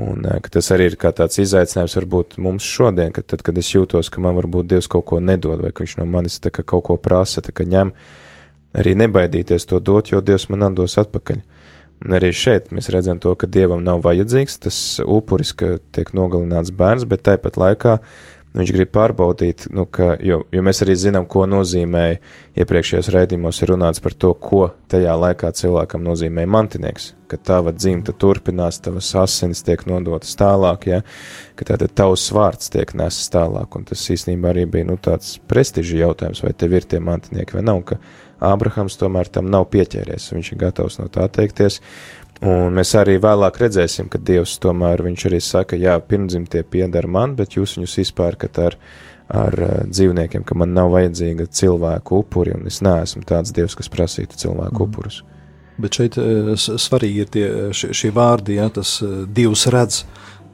[0.00, 4.10] Un ka tas arī ir tāds izaicinājums varbūt mums šodien, ka tad, kad es jūtos,
[4.10, 6.96] ka man varbūt Dievs kaut ko nedod, vai ka viņš no manis kā kaut ko
[6.98, 7.92] prasa, kā ņem,
[8.74, 11.44] arī nebaidīties to dot, jo Dievs man atdos atpakaļ.
[12.04, 16.74] Un arī šeit mēs redzam to, ka Dievam nav vajadzīgs tas upuris, ka tiek nogalināts
[16.74, 18.00] bērns, bet tāpat laikā
[18.54, 22.04] Viņš grib pārbaudīt, nu, ka, jo, jo mēs arī zinām, ko nozīmē
[22.62, 28.14] iepriekšējos raidījumos ir runāts par to, ko tajā laikā cilvēkam nozīmē mantinieks, ka tava dzimta
[28.14, 31.00] turpinās, tavas asinis tiek nodotas tālāk, ja,
[31.58, 36.04] ka tātad tavs vārds tiek nesis tālāk, un tas īstenībā arī bija, nu, tāds prestiži
[36.04, 37.98] jautājums, vai tev ir tie mantinieki vai nav, ka
[38.44, 41.80] Ābrahams tomēr tam nav pieķēries, viņš ir gatavs no tā teikties,
[42.42, 47.36] Un mēs arī vēlāk redzēsim, ka Dievs tomēr viņš arī saka, jā, pirmdzimtie pieder man,
[47.38, 48.76] bet jūs viņus izpērkat ar,
[49.30, 53.90] ar uh, dzīvniekiem, ka man nav vajadzīga cilvēku upuri, un es neesmu tāds Dievs, kas
[53.92, 54.88] prasītu cilvēku mm.
[54.88, 55.22] upurus.
[55.78, 60.02] Bet šeit uh, svarīgi ir tie, šie, šie vārdi, ja, tas uh, Dievs redz.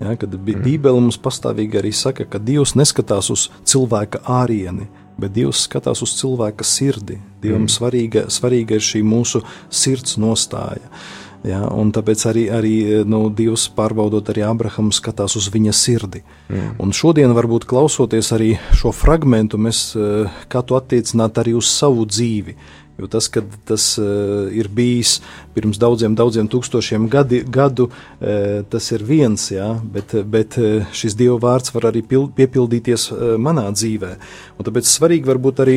[0.00, 0.60] Ja, kad mm.
[0.64, 4.86] Bībele mums pastāvīgi arī saka, ka Dievs neskatās uz cilvēka ārieni,
[5.20, 7.18] bet Dievs skatās uz cilvēka sirdi.
[7.40, 7.72] Dievam mm.
[7.72, 10.86] svarīga, svarīga ir šī mūsu sirds nostāja.
[10.86, 12.74] Uh, Ja, un tāpēc arī, arī
[13.08, 16.20] nu, Dievs pārbaudot arī Abrahamu, skatās uz viņa sirdi.
[16.50, 16.74] Mm.
[16.84, 22.04] Un šodien, varbūt klausoties arī šo fragment, mēs eh, kā to attiecināt arī uz savu
[22.04, 22.56] dzīvi.
[23.00, 25.18] Jo tas, ka tas uh, ir bijis
[25.56, 30.58] pirms daudziem, daudziem tūkstošiem gadi, gadu, uh, tas ir viens, jā, bet, bet
[30.96, 33.08] šis Dieva vārds var arī pil, piepildīties
[33.40, 34.12] manā dzīvē.
[34.58, 35.76] Un tāpēc svarīgi varbūt arī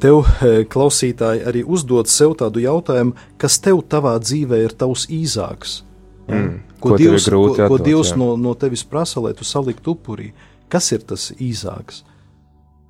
[0.00, 0.22] tev,
[0.70, 5.82] klausītāji, arī uzdot sev tādu jautājumu, kas tev tavā dzīvē ir tavs īzāks.
[6.28, 6.38] Ja?
[6.38, 9.94] Mm, ko, ko Dievs, ko, ko atdot, Dievs no, no tevis prasa, lai tu saliktu
[9.96, 10.32] upurī?
[10.72, 12.02] Kas ir tas īsāks?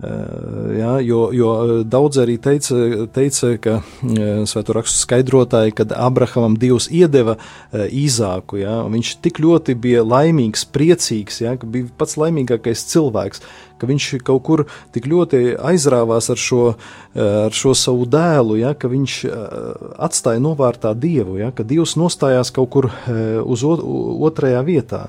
[0.05, 1.51] Eh, ja, jo, jo
[1.85, 8.59] daudz arī teica, teica ka eh, Svēto rakstu skaidrotāji, kad Abrahamam Dievs iedeva eh, Īzāku,
[8.61, 13.45] ja, viņš tik ļoti bija laimīgs, priecīgs, ja, ka bija pats laimīgākais cilvēks,
[13.81, 14.64] ka viņš kaut kur
[14.95, 16.62] tik ļoti aizrāvās ar šo,
[17.19, 19.17] ar šo savu dēlu, ja, ka viņš
[20.07, 22.90] atstāja novārtā Dievu, ja, ka Dievs nostājās kaut kur
[23.45, 25.09] uz otrajā vietā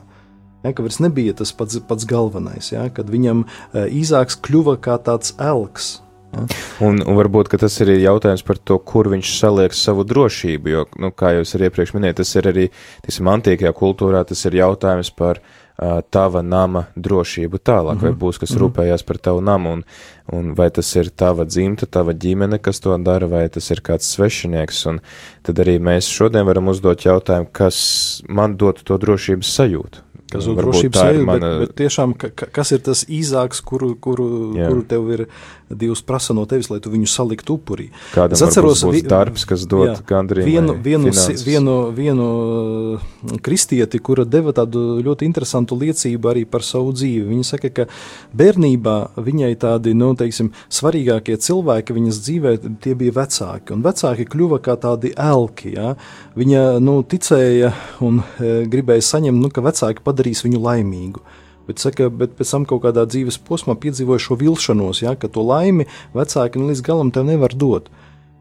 [0.66, 4.98] ja, ka vairs nebija tas pats, pats galvenais, ja, kad viņam uh, īzāks kļuva kā
[5.06, 6.00] tāds elks.
[6.36, 6.46] Ja.
[6.84, 10.72] Un, un varbūt tas ir jautājums par to, kur viņš saliek savu drošību.
[10.72, 12.66] Jo, nu, kā jau es arī iepriekš minēju, tas ir arī
[13.06, 18.04] tiksim, antīkajā kultūrā, tas ir jautājums par uh, tava nama drošību tālāk, mm -hmm.
[18.04, 18.20] vai mhm.
[18.20, 18.66] būs kas mm -hmm.
[18.66, 19.84] rūpējās par tavu namu, un,
[20.32, 24.12] un vai tas ir tava dzimta, tava ģimene, kas to dara, vai tas ir kāds
[24.16, 24.86] svešinieks.
[24.86, 25.00] Un
[25.44, 30.15] tad arī mēs šodien varam uzdot jautājumu, kas man dod to drošības sajūtu.
[30.32, 31.50] Kas ir drošības sajūta, mana...
[31.60, 34.72] bet, bet tiešām, ka, kas ir tas īzāks, kuru, kuru, Jā.
[34.72, 35.28] kuru tev ir
[35.66, 37.88] Dievs prasa no tevis, lai tu viņu saliktu upurī.
[38.14, 39.00] Kādam es atceros, vi...
[39.02, 41.10] darbs, kas dod gandrīz vienu, vienu,
[41.42, 42.28] vienu, vienu
[42.94, 47.26] uh, kristieti, kura deva tādu ļoti interesantu liecību arī par savu dzīvi.
[47.32, 47.88] Viņa saka, ka
[48.38, 52.54] bērnībā viņai tādi, nu, teiksim, svarīgākie cilvēki viņas dzīvē,
[52.86, 55.96] tie bija vecāki, un vecāki kļuva kā tādi elki, ja?
[56.38, 57.74] Viņa, nu, ticēja
[58.06, 61.26] un e, gribēja saņemt, nu, ka vecāki padarīs viņu laimīgu.
[61.66, 65.44] Bet, saka, bet pēc tam kaut kādā dzīves posmā piedzīvoju šo vilšanos, ja, ka to
[65.46, 67.90] laimi vecāki nu, līdz galam tev nevar dot.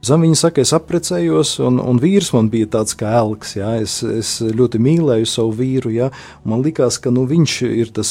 [0.05, 3.55] Zem viņa saka, es apprecējos, un, un vīrs man bija tāds kā elks.
[3.57, 3.71] Ja?
[3.81, 5.93] Es, es ļoti mīlēju savu vīru.
[5.95, 6.11] Ja?
[6.45, 8.11] Man liekas, ka nu, viņš ir tas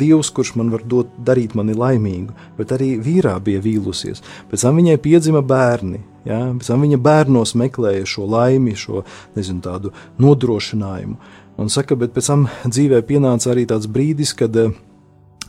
[0.00, 2.34] dievs, kurš man var dot, darīt mani laimīgu.
[2.58, 4.24] Bet arī vīrā bija vīlusies.
[4.50, 6.02] Pēc tam viņai piedzima bērni.
[6.26, 6.40] Ja?
[6.58, 9.04] Pēc tam viņa bērnos meklēja šo laimi, šo
[9.38, 11.20] nezinu, tādu nodrošinājumu.
[11.58, 14.74] Un saka, bet pēc tam dzīvē pienāca arī tāds brīdis, kad eh,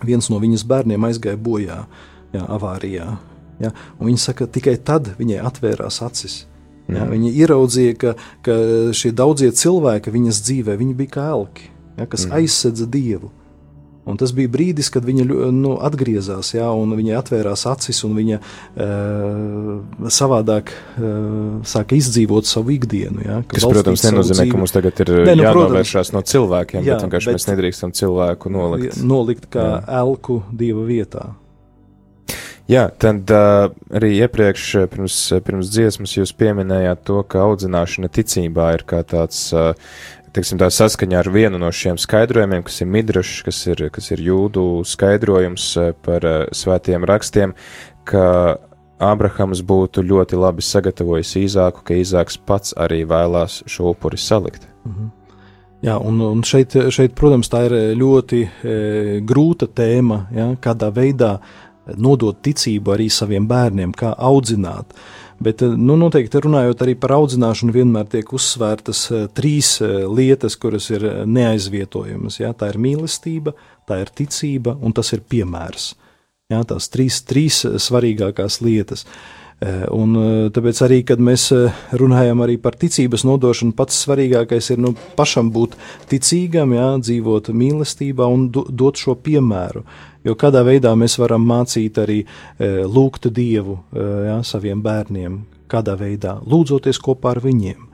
[0.06, 1.84] viens no viņas bērniem aizgāja bojā,
[2.34, 3.10] jā, avārijā.
[3.62, 3.74] Ja?
[4.00, 6.44] Un viņa saka, tikai tad viņai atvērās acis.
[6.90, 7.12] Mm.
[7.14, 8.56] Viņa ieraudzīja, ka, ka
[8.98, 11.70] šie daudzie cilvēki viņas dzīvē bija kā elki,
[12.00, 12.08] ja?
[12.10, 12.40] kas mm.
[12.40, 13.30] aizsedza dievu.
[14.10, 18.40] Un tas bija brīdis, kad viņa nu, atgriezās, ja, un viņai atvērās acis, un viņa
[18.40, 18.88] e,
[20.20, 21.12] savādāk e,
[21.70, 23.26] sāka izdzīvot savu ikdienu.
[23.26, 24.56] Ja, Kas, protams, nenozīmē, dzīvi.
[24.56, 28.54] ka mums tagad ir ne, nu, jānovēršās no cilvēkiem, jā, bet vienkārši mēs nedrīkstam cilvēku
[28.54, 29.04] nolikt.
[29.04, 29.84] Nolikt kā jā.
[30.02, 31.30] elku dieva vietā.
[32.70, 38.84] Jā, tad uh, arī iepriekš, pirms, pirms dziesmas, jūs pieminējāt to, ka audzināšana ticībā ir
[38.86, 39.72] kā tāds uh,
[40.34, 44.24] teiksim, tā saskaņā ar vienu no šiem skaidrojumiem, kas ir midrašs, kas ir, kas ir
[44.24, 47.56] jūdu skaidrojums eh, par uh, svētiem rakstiem,
[48.10, 48.58] ka
[49.00, 54.68] Ābrahams būtu ļoti labi sagatavojis īzāku, ka īzāks pats arī vēlās šo upuri salikt.
[54.84, 55.10] -hmm.
[55.80, 58.74] Jā, un, un šeit, šeit, protams, tā ir ļoti e,
[59.24, 61.38] grūta tēma, ja, kādā veidā
[61.96, 64.92] nodot ticību arī saviem bērniem, kā audzināt.
[65.40, 69.06] Bet, nu, noteikti runājot arī par audzināšanu, vienmēr tiek uzsvērtas
[69.38, 69.78] trīs
[70.12, 72.42] lietas, kuras ir neaizvietojamas.
[72.42, 72.52] Ja?
[72.52, 73.56] Tā ir mīlestība,
[73.88, 75.94] tā ir ticība un tas ir piemērs.
[76.52, 76.66] Ja?
[76.68, 79.06] Tās trīs, trīs svarīgākās lietas.
[79.08, 79.39] Uh, Eh,
[79.92, 84.94] un eh, tāpēc arī, kad mēs eh, runājam par ticības nodošanu, pats svarīgākais ir nu,
[85.18, 85.76] pašam būt
[86.08, 89.84] ticīgam, jā, dzīvot mīlestībā un dot šo piemēru.
[90.24, 92.18] Jo kādā veidā mēs varam mācīt arī
[92.60, 95.38] lūgt Dievu jā, saviem bērniem,
[95.72, 97.89] kādā veidā lūdzoties kopā ar viņiem.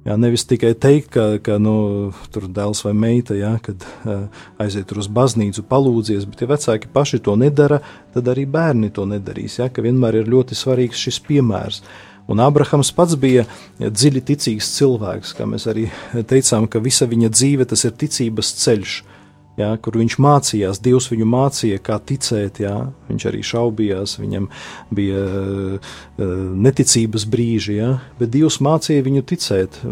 [0.00, 1.74] Jā, nevis tikai teikt, ka, ka nu,
[2.32, 4.22] tur dēls vai meita, jā, kad uh,
[4.62, 7.82] aiziet uz baznīcu, palūdzies, bet ja vecāki paši to nedara,
[8.14, 9.58] tad arī bērni to nedarīs.
[9.60, 11.82] Jā, ka vienmēr ir ļoti svarīgs šis piemērs.
[12.32, 13.44] Un Abrahams pats bija
[13.76, 15.90] dziļi ticīgs cilvēks, kā mēs arī
[16.32, 18.96] teicām, ka visa viņa dzīve tas ir ticības ceļš.
[19.60, 22.62] Ja, kur viņš mācījās, Dievs viņu mācīja, kā ticēt.
[22.64, 22.74] Ja,
[23.10, 24.48] viņš arī šaubījās, viņam
[24.94, 25.98] bija uh,
[26.66, 29.82] neticības brīži, ja, bet Dievs mācīja viņu ticēt,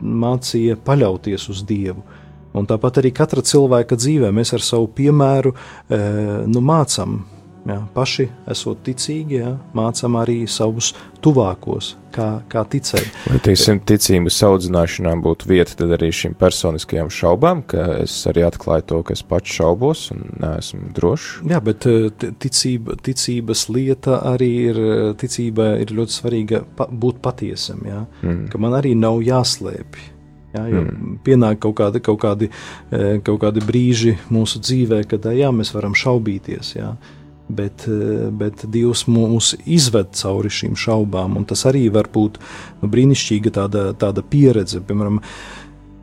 [0.00, 2.02] mācīja paļauties uz Dievu.
[2.52, 7.22] Un tāpat arī katra cilvēka dzīvē mēs ar savu piemēru uh, nu, mācām
[7.62, 10.88] Jā, paši esot ticīgi, jā, mācām arī savus
[11.22, 13.06] tuvākos, kā, kā ticēt.
[13.28, 18.98] Vai teiksim, ticības audzināšanā būtu vieta arī šīm personiskajām šaubām, ka es arī atklāju to,
[19.06, 21.28] ka es pats šaubos un neesmu drošs?
[21.54, 22.08] Jā, bet eh,
[22.42, 24.82] ticība, ticības lieta arī ir,
[25.22, 28.44] ticība ir ļoti svarīga pa, būt patiesam, jā, mm.
[28.50, 30.10] ka man arī nav jāslēpj.
[30.52, 31.16] Jā, jo mm.
[31.24, 32.50] pienāk kaut kādi, kaut, kādi,
[32.90, 36.76] eh, kaut kādi brīži mūsu dzīvē, kad jā, mēs varam šaubīties.
[36.82, 36.96] Jā
[37.54, 42.38] bet, eh, bet Dievs mūs izved cauri šīm šaubām, un tas arī var būt
[42.82, 44.80] nu, brīnišķīga tāda, tāda pieredze.
[44.80, 45.61] Piemēram, eh,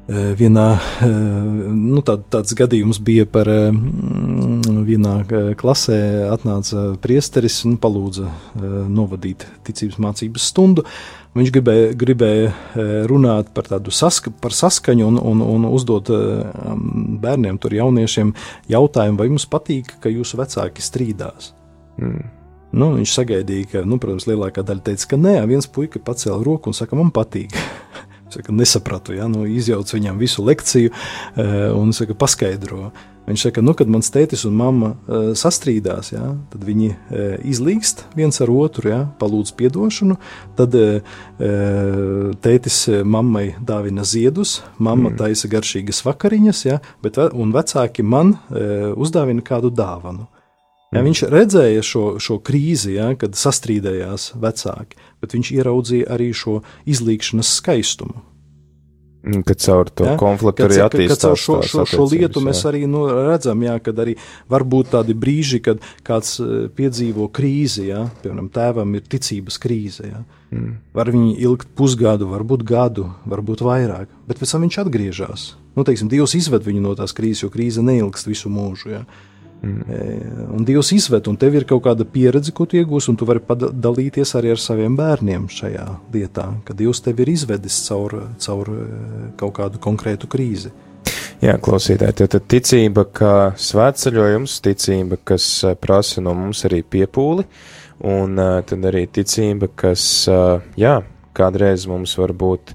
[0.09, 0.67] vienā
[1.05, 3.49] nu, tā, tāds gadījums bija par
[4.87, 5.13] vienā
[5.59, 5.99] klasē
[6.33, 8.29] atnāca priesteris un palūdza
[8.89, 10.85] novadīt ticības mācības stundu.
[11.37, 17.77] Viņš gribēja, gribēja runāt par tādu saska, par saskaņu un, un, un uzdot bērniem, tur
[17.77, 18.33] jauniešiem
[18.73, 21.53] jautājumu, vai jums patīk, ka jūsu vecāki strīdās.
[22.01, 22.25] Mm.
[22.69, 26.69] Nu, viņš sagaidīja, ka, nu, protams, lielākā daļa teica, ka nē, viens puika pacēla roku
[26.69, 27.55] un saka, man patīk.
[28.29, 32.91] Saka, nesapratu, ja, nu, izjauc viņam visu lekciju e, un saka, paskaidro.
[33.29, 38.01] Viņš saka, nu, kad mans tētis un mamma uh, sastrīdās, ja, tad viņi uh, izlīgst
[38.17, 40.17] viens ar otru, ja, palūdz atdošanu.
[40.57, 40.73] Tad
[42.41, 45.19] tētis mammai dāvina ziedus, mamma mm.
[45.21, 50.25] taisa garšīgas vakariņas, ja, bet, un vecāki man uzdāvina kādu dāvanu.
[50.89, 56.59] Ja, viņš redzēja šo, šo krīzi, ja, kad sastrīdējās vecāki, bet viņš ieraudzīja arī šo
[56.89, 58.23] izlīkšanas skaistumu.
[59.19, 60.13] Kad caur to ja?
[60.17, 61.19] konfliktu arī attīstās.
[61.19, 62.45] Caur šo, šo, šo lietu jā.
[62.47, 64.15] mēs arī nu, redzam, jā, kad arī
[64.49, 70.07] var būt tādi brīži, kad kāds e, piedzīvo krīzi, jā, piemēram, tēvam ir ticības krīze.
[70.07, 70.23] Jā.
[70.55, 70.77] Mm.
[70.95, 75.49] Var viņi ilgt pusgadu, varbūt gadu, varbūt vairāk, bet pēc tam viņš atgriežas.
[75.75, 78.95] Nu, teiksim, Dievs izved viņu no tās krīzes, jo krīze neilgst visu mūžu.
[78.95, 79.03] Jā.
[79.59, 80.51] Mm.
[80.55, 83.41] Un Dievs izved, un tev ir kaut kāda pieredze, ko tu iegūsi, un tu vari
[83.43, 88.71] padalīties arī ar saviem bērniem šajā lietā, ka Dievs tevi ir izvedis caur, caur
[89.39, 90.71] kaut kādu konkrētu krīzi.
[91.43, 95.45] Jā, klausītāji, tad ticība, kā svētceļojums, ticība, kas
[95.79, 97.45] prasa no mums arī piepūli,
[98.07, 98.35] un
[98.67, 100.03] tad arī ticība, kas,
[100.79, 100.97] jā,
[101.39, 102.73] kādreiz mums var būt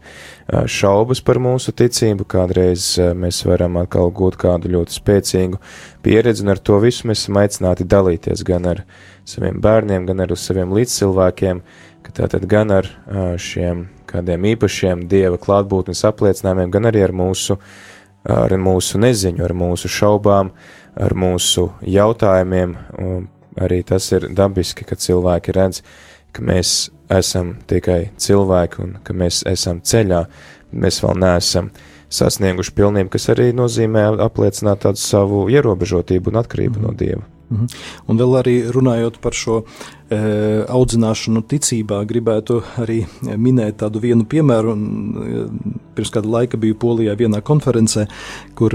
[0.50, 5.61] šaubas par mūsu ticību, kādreiz mēs varam atkal gūt kādu ļoti spēcīgu
[6.04, 8.85] pieredzi, un ar to visu mēs esam aicināti dalīties gan ar
[9.24, 11.62] saviem bērniem, gan ar saviem līdzcilvēkiem,
[12.04, 12.90] ka tātad gan ar
[13.40, 17.57] šiem kādiem īpašiem dieva klātbūtnes apliecinājumiem, gan arī ar mūsu,
[18.28, 20.52] ar mūsu neziņu, ar mūsu šaubām,
[20.94, 22.76] ar mūsu jautājumiem.
[23.64, 25.80] Arī tas ir dabiski, ka cilvēki redz,
[26.34, 26.74] ka mēs
[27.12, 30.24] esam tikai cilvēki un ka mēs esam ceļā,
[30.74, 31.70] mēs vēl neesam
[32.14, 36.92] sasnieguši pilnību, kas arī nozīmē apliecināt tādu savu ierobežotību un atkarību mm -hmm.
[36.92, 37.22] no Dieva.
[37.50, 37.76] Mm -hmm.
[38.08, 39.64] Un vēl arī runājot par šo
[40.12, 43.00] audzināšanu ticībā, gribētu arī
[43.40, 44.74] minēt tādu vienu piemēru.
[45.94, 48.04] Pirms kāda laika biju Polijā vienā konferencē,
[48.58, 48.74] kur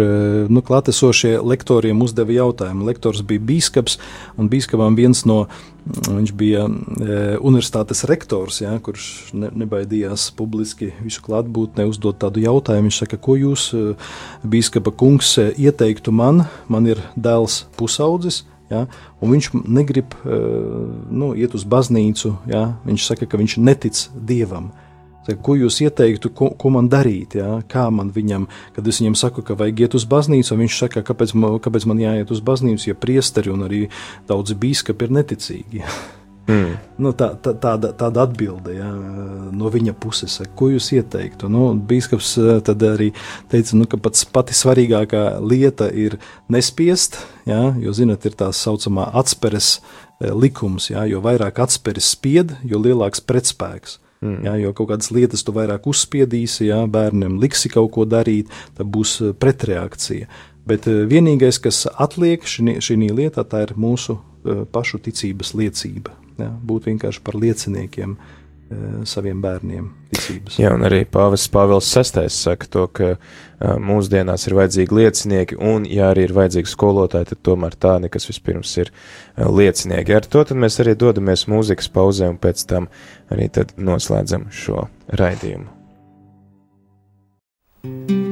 [0.50, 2.88] nu, klātesošie lektoriem uzdeva jautājumu.
[2.88, 4.00] Lektors bija bīskaps,
[4.40, 5.44] un bīskapam viens no
[5.90, 12.90] Viņš bija e, universitātes rektors, ja, kurš ne, nebaidījās publiski visu klātbūtnē uzdot tādu jautājumu.
[12.90, 13.96] Viņš saka, ko jūs, e,
[14.46, 16.46] bīskapa kungs, e, ieteiktu man?
[16.70, 18.84] Man ir dēls pusaudzis, Ja?
[19.20, 22.34] Un viņš negrib uh, nu, iet uz baznīcu.
[22.50, 22.70] Ja?
[22.88, 24.70] Viņš saka, ka viņš netic dievam.
[25.28, 27.36] Te, ko jūs ieteiktu, ko, ko man darīt?
[27.40, 27.58] Ja?
[27.70, 31.36] Kā man viņam, kad es viņam saku, ka vajag iet uz baznīcu, viņš saka, kāpēc
[31.36, 33.84] man, kāpēc man jāiet uz baznīcu, ja priesteri un arī
[34.30, 35.84] daudzi biskupi ir neticīgi.
[36.50, 36.78] Mm.
[37.00, 38.88] Nu, tā, tā, tāda, tāda atbilde ja,
[39.56, 41.48] no viņa puses, ko jūs ieteiktu.
[41.52, 43.12] Nu, Bīskaps eh, tad arī
[43.52, 46.18] teica, nu, ka pats pati svarīgākā lieta ir
[46.52, 47.20] nespiest,
[47.50, 52.82] ja, jo, zinat, ir tā saucamā atspēres eh, likums, ja, jo vairāk atspēres spied, jo
[52.82, 54.00] lielāks pretspēks.
[54.26, 54.40] Mm.
[54.44, 58.90] Jā, jo kaut kādas lietas tu vairāk uzspiedīsi, ja bērnam liksi kaut ko darīt, tad
[58.90, 60.32] būs eh, pretreakcija.
[60.70, 64.20] Bet vienīgais, kas atliek šī lietā, tā ir mūsu
[64.70, 68.20] pašu ticības liecība ja, būt vienkārši par lieciniekiem e,
[69.10, 70.60] saviem bērniem ticības.
[70.62, 73.18] Jā, un arī Pāvests Pāvils VI saka to, ka e,
[73.90, 78.76] mūsdienās ir vajadzīgi liecinieki, un, ja arī ir vajadzīgi skolotāji, tad tomēr tā nekas vispirms
[78.82, 80.16] ir e, liecinieki.
[80.20, 82.90] Ar to mēs arī dodamies mūzikas pauzē, un pēc tam
[83.34, 84.88] arī noslēdzam šo
[85.20, 85.76] raidījumu.
[87.82, 88.29] thank you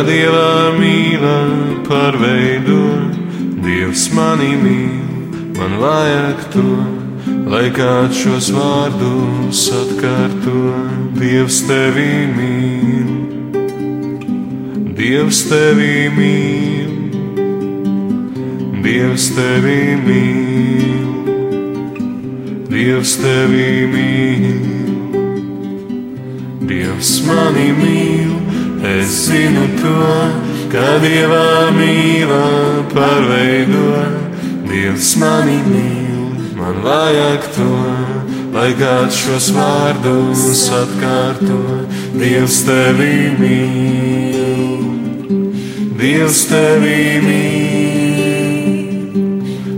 [0.00, 1.38] kā dievā mīlā
[1.84, 2.84] pārveido.
[3.60, 6.70] Dievs mani mīl, man vajag to,
[7.50, 10.62] lai kāds šos vārdus atkārto.
[11.18, 13.10] Dievs tevi mīl,
[14.96, 16.92] Dievs tevi mīl,
[18.80, 21.04] Dievs tevi mīl,
[22.72, 24.60] Dievs tevi mīl.
[26.70, 28.39] Dievs mani mīl,
[28.82, 29.94] es zinu to,
[30.72, 32.46] ka Dievā mīlā
[32.92, 33.90] pārveido.
[34.70, 37.70] Dievs mani mīl, man vajag to,
[38.54, 41.60] lai kāds šos vārdus atkārto.
[42.14, 44.84] Dievs tevi mīl,
[46.00, 48.70] Dievs tevi mīl,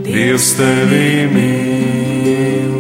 [0.07, 2.75] Dievs tevi mīl,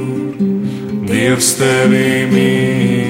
[1.08, 3.01] Dievs tevi mīl.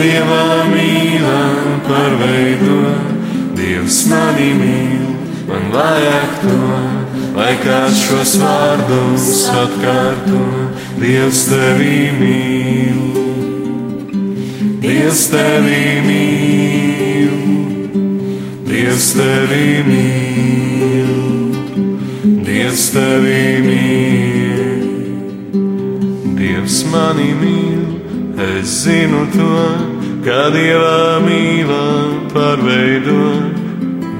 [0.00, 1.40] Dieva mīlā
[1.84, 2.76] pārveido,
[3.58, 5.10] Dievs mani mīl,
[5.44, 6.56] man vajag to,
[7.36, 10.40] lai kāds šos vārdus atkārto.
[11.02, 13.02] Dievs tevi mīl,
[14.86, 17.38] Dievs tevi mīl,
[18.72, 21.14] Dievs tevi mīl,
[22.48, 24.76] Dievs tevi mīl,
[26.40, 27.59] Dievs mani mīl,
[28.40, 29.48] es zinu to
[30.24, 31.86] kā dievā mīlā
[32.32, 33.24] pārveido.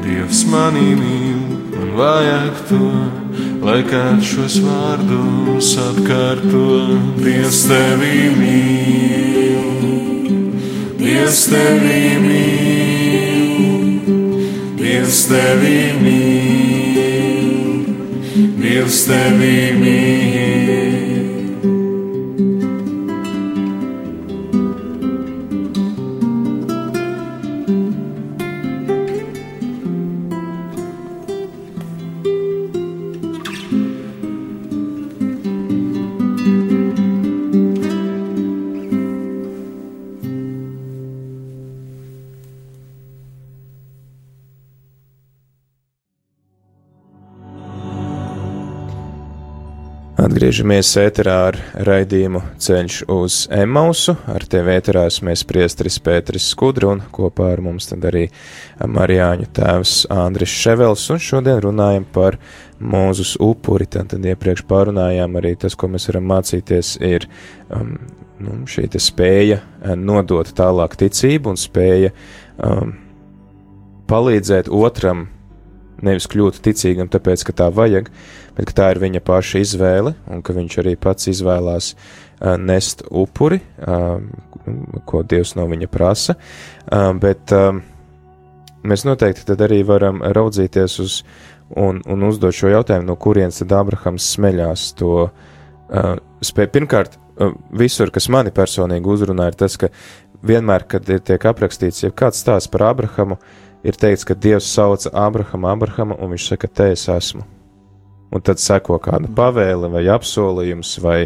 [0.05, 1.41] Dievs manī mīl,
[1.73, 2.89] man vajag to,
[3.65, 6.67] lai kāds šos vārdus atkārto.
[7.21, 9.65] Dievs tevi mīl,
[11.01, 13.51] Dievs tevi mīl,
[14.81, 17.75] Dievs tevi mīl,
[18.61, 20.90] Dievs tevi mīl.
[50.61, 51.57] Atgriežamies ēterā ar
[51.89, 54.13] raidījumu Ceļš uz Emausu.
[54.29, 58.27] Ar tevi ēterā esmu priesteris Pēteris Skudra un kopā ar mums tad arī
[58.77, 62.37] Marijāņu tēvs Andris Ševels un šodien runājam par
[62.77, 63.89] mūzus upuri.
[63.89, 67.25] Tad, tad iepriekš pārunājām arī tas, ko mēs varam mācīties, ir
[67.73, 67.97] um,
[68.45, 72.13] nu, šī spēja uh, nodot tālāk ticību un spēja
[72.61, 72.99] um,
[74.13, 75.31] palīdzēt otram
[76.07, 78.11] nevis kļūt ticīgam, tāpēc, ka tā vajag,
[78.57, 83.05] bet ka tā ir viņa paša izvēle, un ka viņš arī pats izvēlās uh, nest
[83.11, 84.19] upuri, uh,
[85.09, 86.37] ko Dievs no viņa prasa.
[86.87, 87.73] Uh, bet uh,
[88.87, 91.23] mēs noteikti tad arī varam raudzīties uz
[91.77, 96.75] un, un uzdot šo jautājumu, no kurienes tad Abrahams smeļās to uh, spēju.
[96.79, 97.19] Pirmkārt,
[97.73, 99.89] visur, kas mani personīgi uzrunā, ir tas, ka
[100.47, 103.39] vienmēr, kad tiek aprakstīts, ja kāds stāsts par Abrahamu,
[103.87, 107.45] ir teikts, ka Dievs sauca Abrahamu, Abrahamu, un viņš saka, te es esmu.
[108.31, 111.19] Un tad seko kāda pavēle vai apsolījums, vai,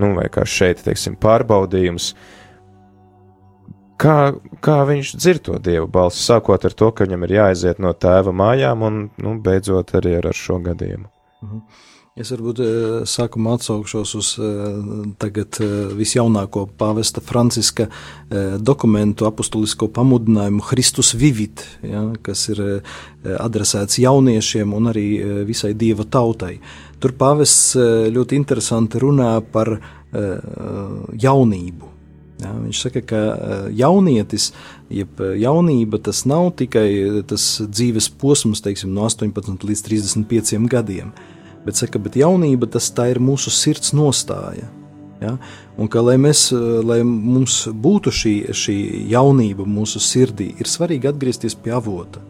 [0.00, 2.14] nu, vai kā šeit, teiksim, pārbaudījums.
[4.00, 4.32] Kā,
[4.64, 8.32] kā viņš dzird to dievu balsi, sākot ar to, ka viņam ir jāaiziet no tēva
[8.32, 11.06] mājām, un nu, beidzot arī ar, ar šo gadījumu.
[11.44, 11.62] Mhm.
[12.20, 12.70] Es varbūt eh,
[13.08, 14.80] sākumā atsaukšos uz eh,
[15.22, 17.88] tagad eh, visjaunāko pāvesta Franciska
[18.60, 22.60] dokumentu, apustulisko pamudinājumu Christus Vivit, ja, kas ir
[23.26, 25.06] adresēts jauniešiem un arī
[25.48, 26.60] visai dieva tautai.
[27.02, 27.74] Tur pāvests
[28.14, 29.72] ļoti interesanti runā par
[30.14, 31.90] jaunību.
[32.44, 33.24] Ja, viņš saka, ka
[33.74, 34.52] jaunietis,
[34.94, 36.86] jeb jaunība, tas nav tikai
[37.26, 41.10] tas dzīves posms, teiksim, no 18 līdz 35 gadiem
[41.64, 44.68] bet saka, bet jaunība tas ir mūsu sirds nostāja.
[45.20, 45.36] Ja?
[45.76, 46.48] Un ka, lai, mēs,
[46.84, 48.76] lai mums būtu šī, šī
[49.12, 52.22] jaunība mūsu sirdī, ir svarīgi atgriezties pie avota.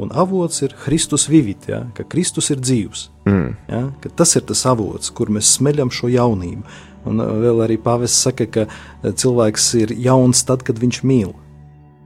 [0.00, 1.82] Un avots ir Kristus vivit, ja?
[1.96, 3.08] ka Kristus ir dzīvs.
[3.28, 3.50] Mm.
[3.68, 3.82] Ja?
[4.00, 6.78] Ka tas ir tas avots, kur mēs smeļam šo jaunību.
[7.10, 8.66] Un vēl arī pāvests saka, ka
[9.02, 11.34] cilvēks ir jauns tad, kad viņš mīl.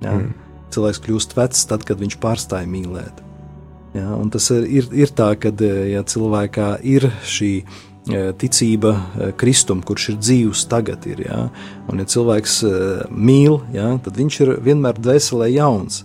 [0.02, 0.16] Ja?
[0.16, 0.32] Mm.
[0.74, 3.23] Cilvēks kļūst vecs tad, kad viņš pārstāja mīlēt.
[3.94, 9.84] Ja, tas ir, ir, tā, ka eh, ja cilvēkā ir šī eh, ticība eh, Kristum,
[9.86, 11.44] kurš ir dzīvs tagad, ir, ja,
[11.86, 12.56] un ja cilvēks
[13.14, 16.02] mīl, ja, tad viņš ir vienmēr dvēselē jauns.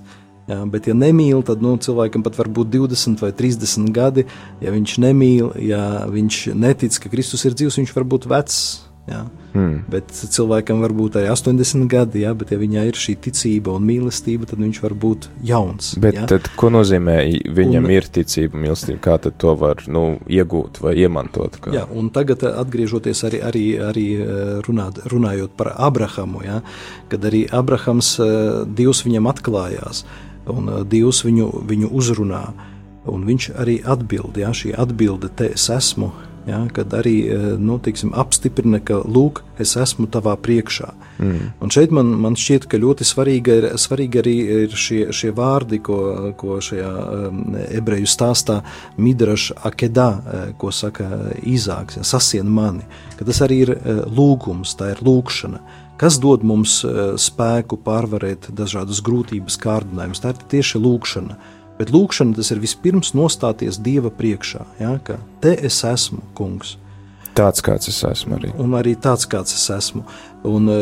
[0.50, 4.24] Ja, bet, ja nemīl, tad nu, cilvēkam pat var būt 20 vai 30 gadi.
[4.64, 8.64] Ja viņš nemīl, ja viņš netic, ka Kristus ir dzīvs, viņš var būt vecs.
[9.10, 9.26] Ja.
[9.54, 9.82] Hmm.
[9.90, 13.88] Bet cilvēkam var būt arī 80 gadi, ja, bet ja viņā ir šī ticība un
[13.88, 15.96] mīlestība, tad viņš var būt jauns.
[16.02, 16.28] Bet ja.
[16.30, 17.18] tad, ko nozīmē
[17.58, 19.02] viņam un, ir ticība, mīlestība?
[19.08, 21.58] Kā tad to var nu, iegūt vai iemantot?
[21.64, 21.74] Kā?
[21.74, 26.62] Jā, un tagad eh, atgriežoties arī, arī, arī eh, runāt, runājot par Abrahamu, ja,
[27.10, 30.06] kad arī Abrahams, eh, Dievs viņam atklājās
[30.50, 32.44] un Dievs viņu, viņu uzrunā.
[33.10, 36.12] Un viņš arī atbild, ja šī atbilde, te es esmu,
[36.48, 40.92] Ja, kad arī eh, nu, tiksim, apstiprina, ka lūk, es esmu tavā priekšā.
[41.20, 41.50] Mm.
[41.64, 45.82] Un šeit man, man šķiet, ka ļoti svarīga ir, svarīga arī ir šie, šie vārdi,
[45.84, 46.00] ko,
[46.40, 48.62] ko šajā um, ebreju stāstā
[48.98, 51.10] Midraša akedā, eh, ko saka
[51.44, 52.88] Īzāks, ja, sasien mani,
[53.20, 53.76] ka tas arī ir
[54.08, 55.62] lūgums, tā ir lūkšana.
[56.00, 56.78] Kas dod mums
[57.20, 60.22] spēku pārvarēt dažādas grūtības, kārdinājumus?
[60.24, 61.36] Tā ir tieši lūkšana.
[61.80, 66.76] Bet lūkšana tas ir vispirms nostāties Dieva priekšā, ja, ka te es esmu, kungs.
[67.38, 68.50] Tāds kāds es esmu arī.
[68.60, 70.04] Un arī tāds kāds es esmu.
[70.48, 70.76] Un e,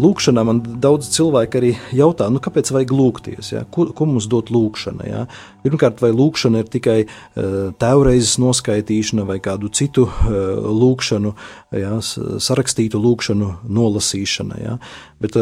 [0.00, 3.64] lūkšanā man daudz cilvēku arī jautā, nu, kāpēc vajag lūgties, ja?
[3.68, 5.04] ko, ko mums dot lūkšana.
[5.04, 5.24] Ja?
[5.64, 11.32] Pirmkārt, vai lūkšana ir tikai uh, tēvreizes noskaitīšana vai kādu citu lūkšanu,
[11.76, 11.98] ja?
[12.00, 14.60] sarakstītu lūkšanu nolasīšana.
[14.62, 14.78] Ja?
[15.20, 15.36] Bet,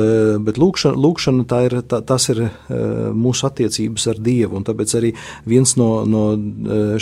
[0.47, 2.45] bet lūkšana, lūkšana tā ir, tā, tas ir
[3.19, 5.15] mūsu attiecības ar Dievu, un tāpēc arī
[5.49, 6.25] viens no, no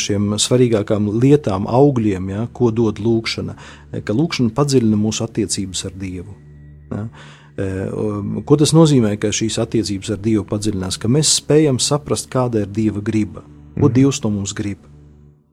[0.01, 2.47] šiem svarīgākām lietām, augļiem, ja?
[2.53, 3.57] ko dod lūkšana,
[4.05, 6.50] ka lūkšana padziļina mūsu attiecības ar Dievu.
[6.91, 7.07] Ja?
[7.61, 7.67] E,
[8.47, 10.99] ko tas nozīmē, ka šīs attiecības ar Dievu padziļinās?
[11.01, 13.43] Ka mēs spējam saprast, kāda ir Dieva griba,
[13.77, 13.97] ko mm.
[13.97, 14.87] Dievs no mums grib.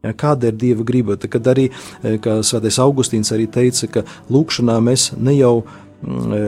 [0.05, 1.17] Ja, kāda ir Dieva griba?
[1.17, 1.67] Tad, kad arī,
[2.03, 6.43] e, Svētais Augustīns arī teica, ka lūkšanā mēs ne jau mm, e,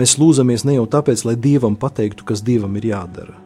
[0.00, 3.38] mēs lūdzamies ne jau tāpēc, lai Dievam pateiktu, kas Dievam ir jādara.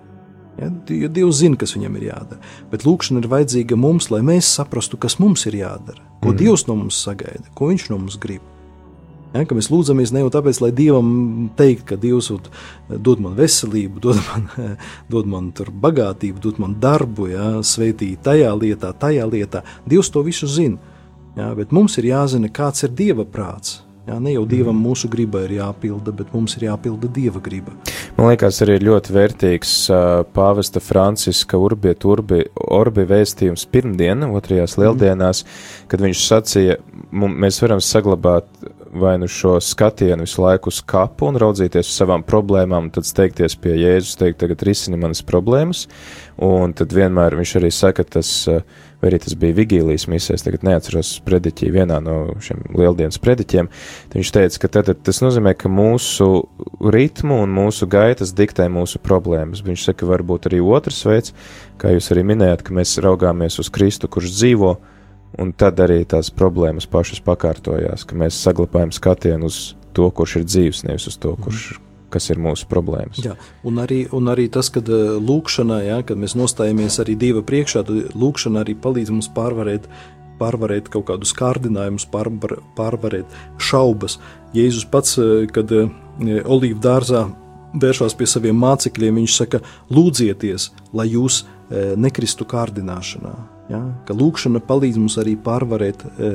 [0.55, 2.41] Ja, jo Dievs zina, kas viņam ir jādara.
[2.71, 6.41] Bet lūkšana ir vajadzīga mums, lai mēs saprastu, kas mums ir jādara, ko mm.
[6.41, 8.54] Dievs no mums sagaida, ko Viņš no mums grib.
[9.35, 11.09] Ja, mēs lūdzamies ne jau tāpēc, lai Dievam
[11.59, 12.31] teikt, ka Dievs
[12.87, 14.45] dod man veselību, dod man,
[15.13, 19.65] dod man bagātību, dod man darbu, ja, sveitī tajā lietā, tajā lietā.
[19.91, 20.79] Dievs to visu zina.
[21.35, 23.81] Ja, bet mums ir jāzina, kāds ir Dieva prāts.
[24.05, 27.73] Jā, ne jau dievam mūsu griba ir jāpilda, bet mums ir jāpilda dieva griba.
[28.19, 30.03] Man liekas, arī ļoti vērtīgs uh,
[30.37, 35.89] pāvesta Franciska urbiet urbi, orbi vēstījums pirmdien, otrajās lieldienās, mm.
[35.89, 36.77] kad viņš sacīja,
[37.17, 38.51] mēs varam saglabāt
[38.95, 43.57] vai nu šo skatienu visu laiku uz kapu un raudzīties uz savām problēmām, tad steigties
[43.59, 45.85] pie Jēzus, teikt, tagad risini manas problēmas,
[46.43, 48.31] un tad vienmēr viņš arī saka, tas,
[49.03, 53.71] vai arī tas bija Vigīlijas misēs, tagad neatceros prediķī vienā no šiem lieldienas prediķiem,
[54.15, 56.31] viņš teica, ka tad, tas nozīmē, ka mūsu
[56.95, 59.65] ritmu un mūsu gaitas diktē mūsu problēmas.
[59.67, 61.35] Viņš saka, varbūt arī otrs veids,
[61.83, 64.77] kā jūs arī minējāt, ka mēs raugāmies uz Kristu, kurš dzīvo,
[65.41, 70.47] Un tad arī tās problēmas pašas pakārtojās, ka mēs saglabājam skatienu uz to, kurš ir
[70.47, 71.43] dzīves, nevis uz to, mhm.
[71.47, 71.65] kurš,
[72.15, 73.19] kas ir mūsu problēmas.
[73.25, 73.35] Jā,
[73.67, 77.83] un arī, un arī tas, kad eh, lūkšanā, ja, kad mēs nostājamies arī Dieva priekšā,
[77.89, 79.89] tad lūkšana arī palīdz mums pārvarēt
[80.35, 83.31] pārvarēt kaut kādus kārdinājumus, pārvar, pārvarēt
[83.63, 84.19] šaubas.
[84.51, 85.15] Jēzus pats,
[85.55, 87.29] kad olīvu dārzā
[87.79, 89.63] vēršās pie saviem mācekļiem, viņš saka,
[89.95, 93.54] lūdzieties, lai jūs nekristu kārdināšanā.
[93.65, 96.31] Ja, ka lūkšana palīdz mums arī pārvarēt e,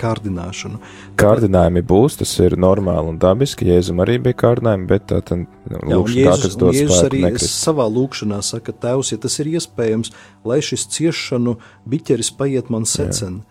[0.00, 0.80] kārdināšanu.
[1.20, 3.68] Kārdinājumi būs, tas ir normāli un dabiski.
[3.70, 7.20] Jēzum arī bija kārdinājumi, bet tā tad lūkšana Jā, Jēzus, tā, kas dod Jēzus arī
[7.22, 7.54] nekrist.
[7.54, 10.10] savā lūkšanā saka, Tēvs, ja tas ir iespējams,
[10.50, 11.54] lai šis ciešanu
[11.94, 13.44] biķeris paiet man secen,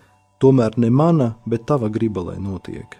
[0.43, 2.99] tomēr ne mana, bet tava griba, lai notiek.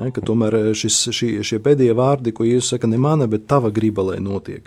[0.00, 4.08] Ja, tomēr šis, šie, šie pēdējie vārdi, ko Jēzus saka, ne mana, bet tava griba,
[4.10, 4.66] lai notiek.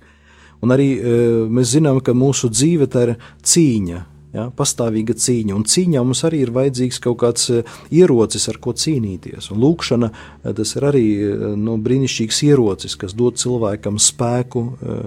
[0.64, 5.62] Un arī e, mēs zinām, ka mūsu dzīve tā ir cīņa, Ja, pastāvīga cīņa, un
[5.70, 9.52] cīņā mums arī ir vajadzīgs kaut kāds eh, ierocis, ar ko cīnīties.
[9.54, 14.64] Un lūkšana eh, tas ir arī eh, nu, brīnišķīgs ierocis, kas dod cilvēkam spēku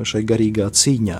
[0.06, 1.18] šai garīgā cīņā.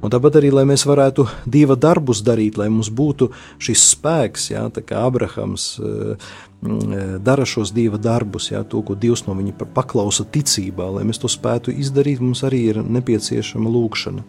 [0.00, 3.28] Un tāpat arī, lai mēs varētu dieva darbus darīt, lai mums būtu
[3.60, 5.74] šis spēks, ja, tā kā Abrahams
[7.20, 11.28] dara šos dieva darbus, ja, to, ko Dievs no viņa paklausa ticībā, lai mēs to
[11.28, 14.24] spētu izdarīt, mums arī ir nepieciešama lūkšana.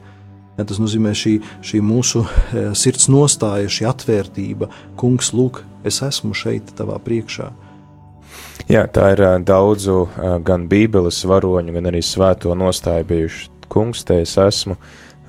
[0.59, 4.67] Ja, tas nozīmē šī, šī mūsu e, sirds nostāja, šī atvērtība.
[4.99, 7.47] Kungs, lūk, es esmu šeit, tavā priekšā.
[8.69, 13.47] Jā, tā ir e, daudzu e, gan Bībeles varoņu, gan arī svēto nostāju bijuši.
[13.71, 14.75] Kungs, te es esmu,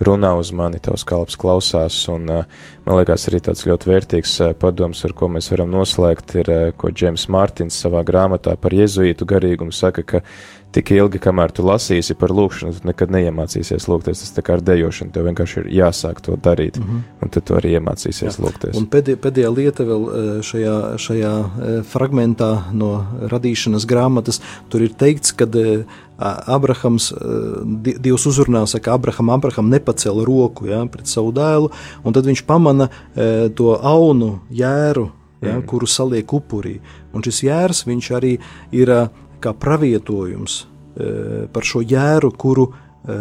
[0.02, 5.14] runā uz mani, tavs kalps klausās, un man liekas arī tāds ļoti vērtīgs padoms, ar
[5.14, 10.24] ko mēs varam noslēgt, ir, ko Džeims Mārtins savā grāmatā par jezuītu garīgumu saka, ka
[10.72, 14.22] tik ilgi, kamēr tu lasīsi par lūkšanu, tu nekad neiemācīsies lūgties.
[14.22, 17.02] Tas tā kā ar dejošanu, tev vienkārši ir jāsāk to darīt, mm -hmm.
[17.22, 18.42] un tad tu arī iemācīsies Jā.
[18.44, 18.76] lūgties.
[18.76, 24.92] Un pēdējā, pēdējā lieta vēl e, šajā, šajā e, fragmentā no radīšanas grāmatas, tur ir
[24.94, 25.84] teikts, ka e,
[26.18, 27.12] Abrahams,
[27.74, 31.70] Dievs uzrunā, saka, Abraham, Abraham nepacēla roku ja, pret savu dēlu,
[32.04, 32.88] un tad viņš pamana
[33.54, 35.10] to aunu jēru,
[35.42, 35.66] ja, mm.
[35.66, 36.78] kuru saliek upurī.
[37.12, 38.38] Un šis jērs, viņš arī
[38.70, 39.10] ir
[39.42, 43.18] kā pravietojums e, par šo jēru, kuru e,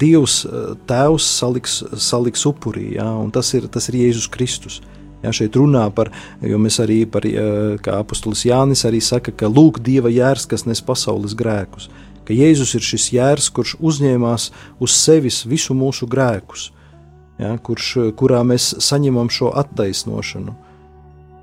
[0.00, 4.80] Dievs e, Tēvs saliks, saliks upurī, ja, un tas ir, tas ir Jēzus Kristus.
[5.18, 6.12] Ja, šeit runā par,
[6.46, 7.24] jo mēs arī par,
[7.82, 11.88] kā apustulis Jānis arī saka, ka lūk Dieva jērs, kas nes pasaules grēkus,
[12.22, 14.44] ka Jēzus ir šis jērs, kurš uzņēmās
[14.78, 16.68] uz sevis visu mūsu grēkus,
[17.42, 20.54] ja, kurš, kurā mēs saņemam šo attaisnošanu.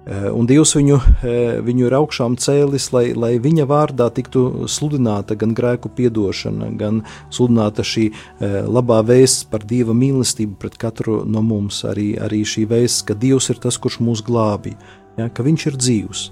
[0.05, 5.33] Eh, un Dievs viņu, eh, viņu ir augšām cēlis, lai, lai viņa vārdā tiktu sludināta
[5.35, 7.01] gan grēku piedošana, gan
[7.33, 11.81] sludināta šī eh, labā vēsts par Dieva mīlestību pret katru no mums.
[11.89, 14.75] Arī, arī šī vēsts, ka Dievs ir tas, kurš mūs glābi,
[15.17, 16.23] ja, ka Viņš ir dzīvs.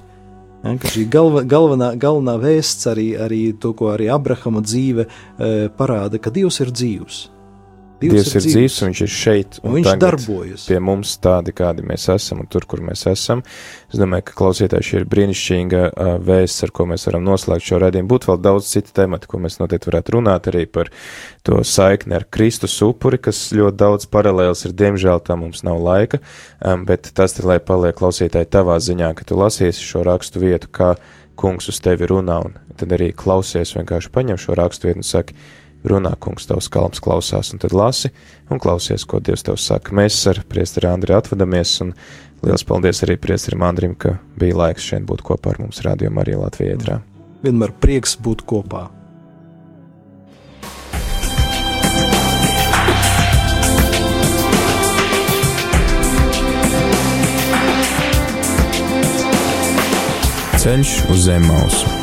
[0.63, 5.09] Ja, šī galva, galvenā, galvenā vēsts arī, arī to, ko arī Abrahama dzīve
[5.77, 7.29] parāda, ka Dievs ir dzīvs.
[8.01, 9.57] Dievs, ir dzīves, dzīves, un viņš ir šeit.
[9.61, 10.65] Un, un viņš darbojas.
[10.67, 13.43] Pie mums tādi, kādi mēs esam, un tur, kur mēs esam.
[13.91, 17.79] Es domāju, ka klausītāji šī ir brīnišķīga uh, vēsts, ar ko mēs varam noslēgt šo
[17.83, 18.11] redzējumu.
[18.11, 20.91] Būtu vēl daudz citu tematu, ko mēs noteikti varētu runāt arī par
[21.47, 24.75] to saikni ar Kristus upuri, kas ļoti daudz paralēls ir.
[24.83, 26.19] Diemžēl tam mums nav laika,
[26.59, 30.71] um, bet tas ir, lai paliek klausītāji tavā ziņā, ka tu lasīsi šo rakstu vietu,
[30.73, 30.95] kā
[31.39, 35.37] kungs uz tevi runā, un tad arī klausies, vienkārši paņem šo rakstu vietu un saki,
[35.87, 38.11] runā, kungs, tavs kalps klausās, un tad lasi
[38.51, 39.95] un klausies, ko Dievs tev saka.
[39.95, 41.93] Mēs ar priesteri Andri atvadamies, un
[42.43, 46.39] liels paldies arī priesterim Andrim, ka bija laiks šeit būt kopā ar mums rādījumā arī
[46.39, 46.99] Latvijā ētrā.
[47.43, 48.87] Vienmēr prieks būt kopā.
[60.63, 62.02] Ceļš uz zem mausu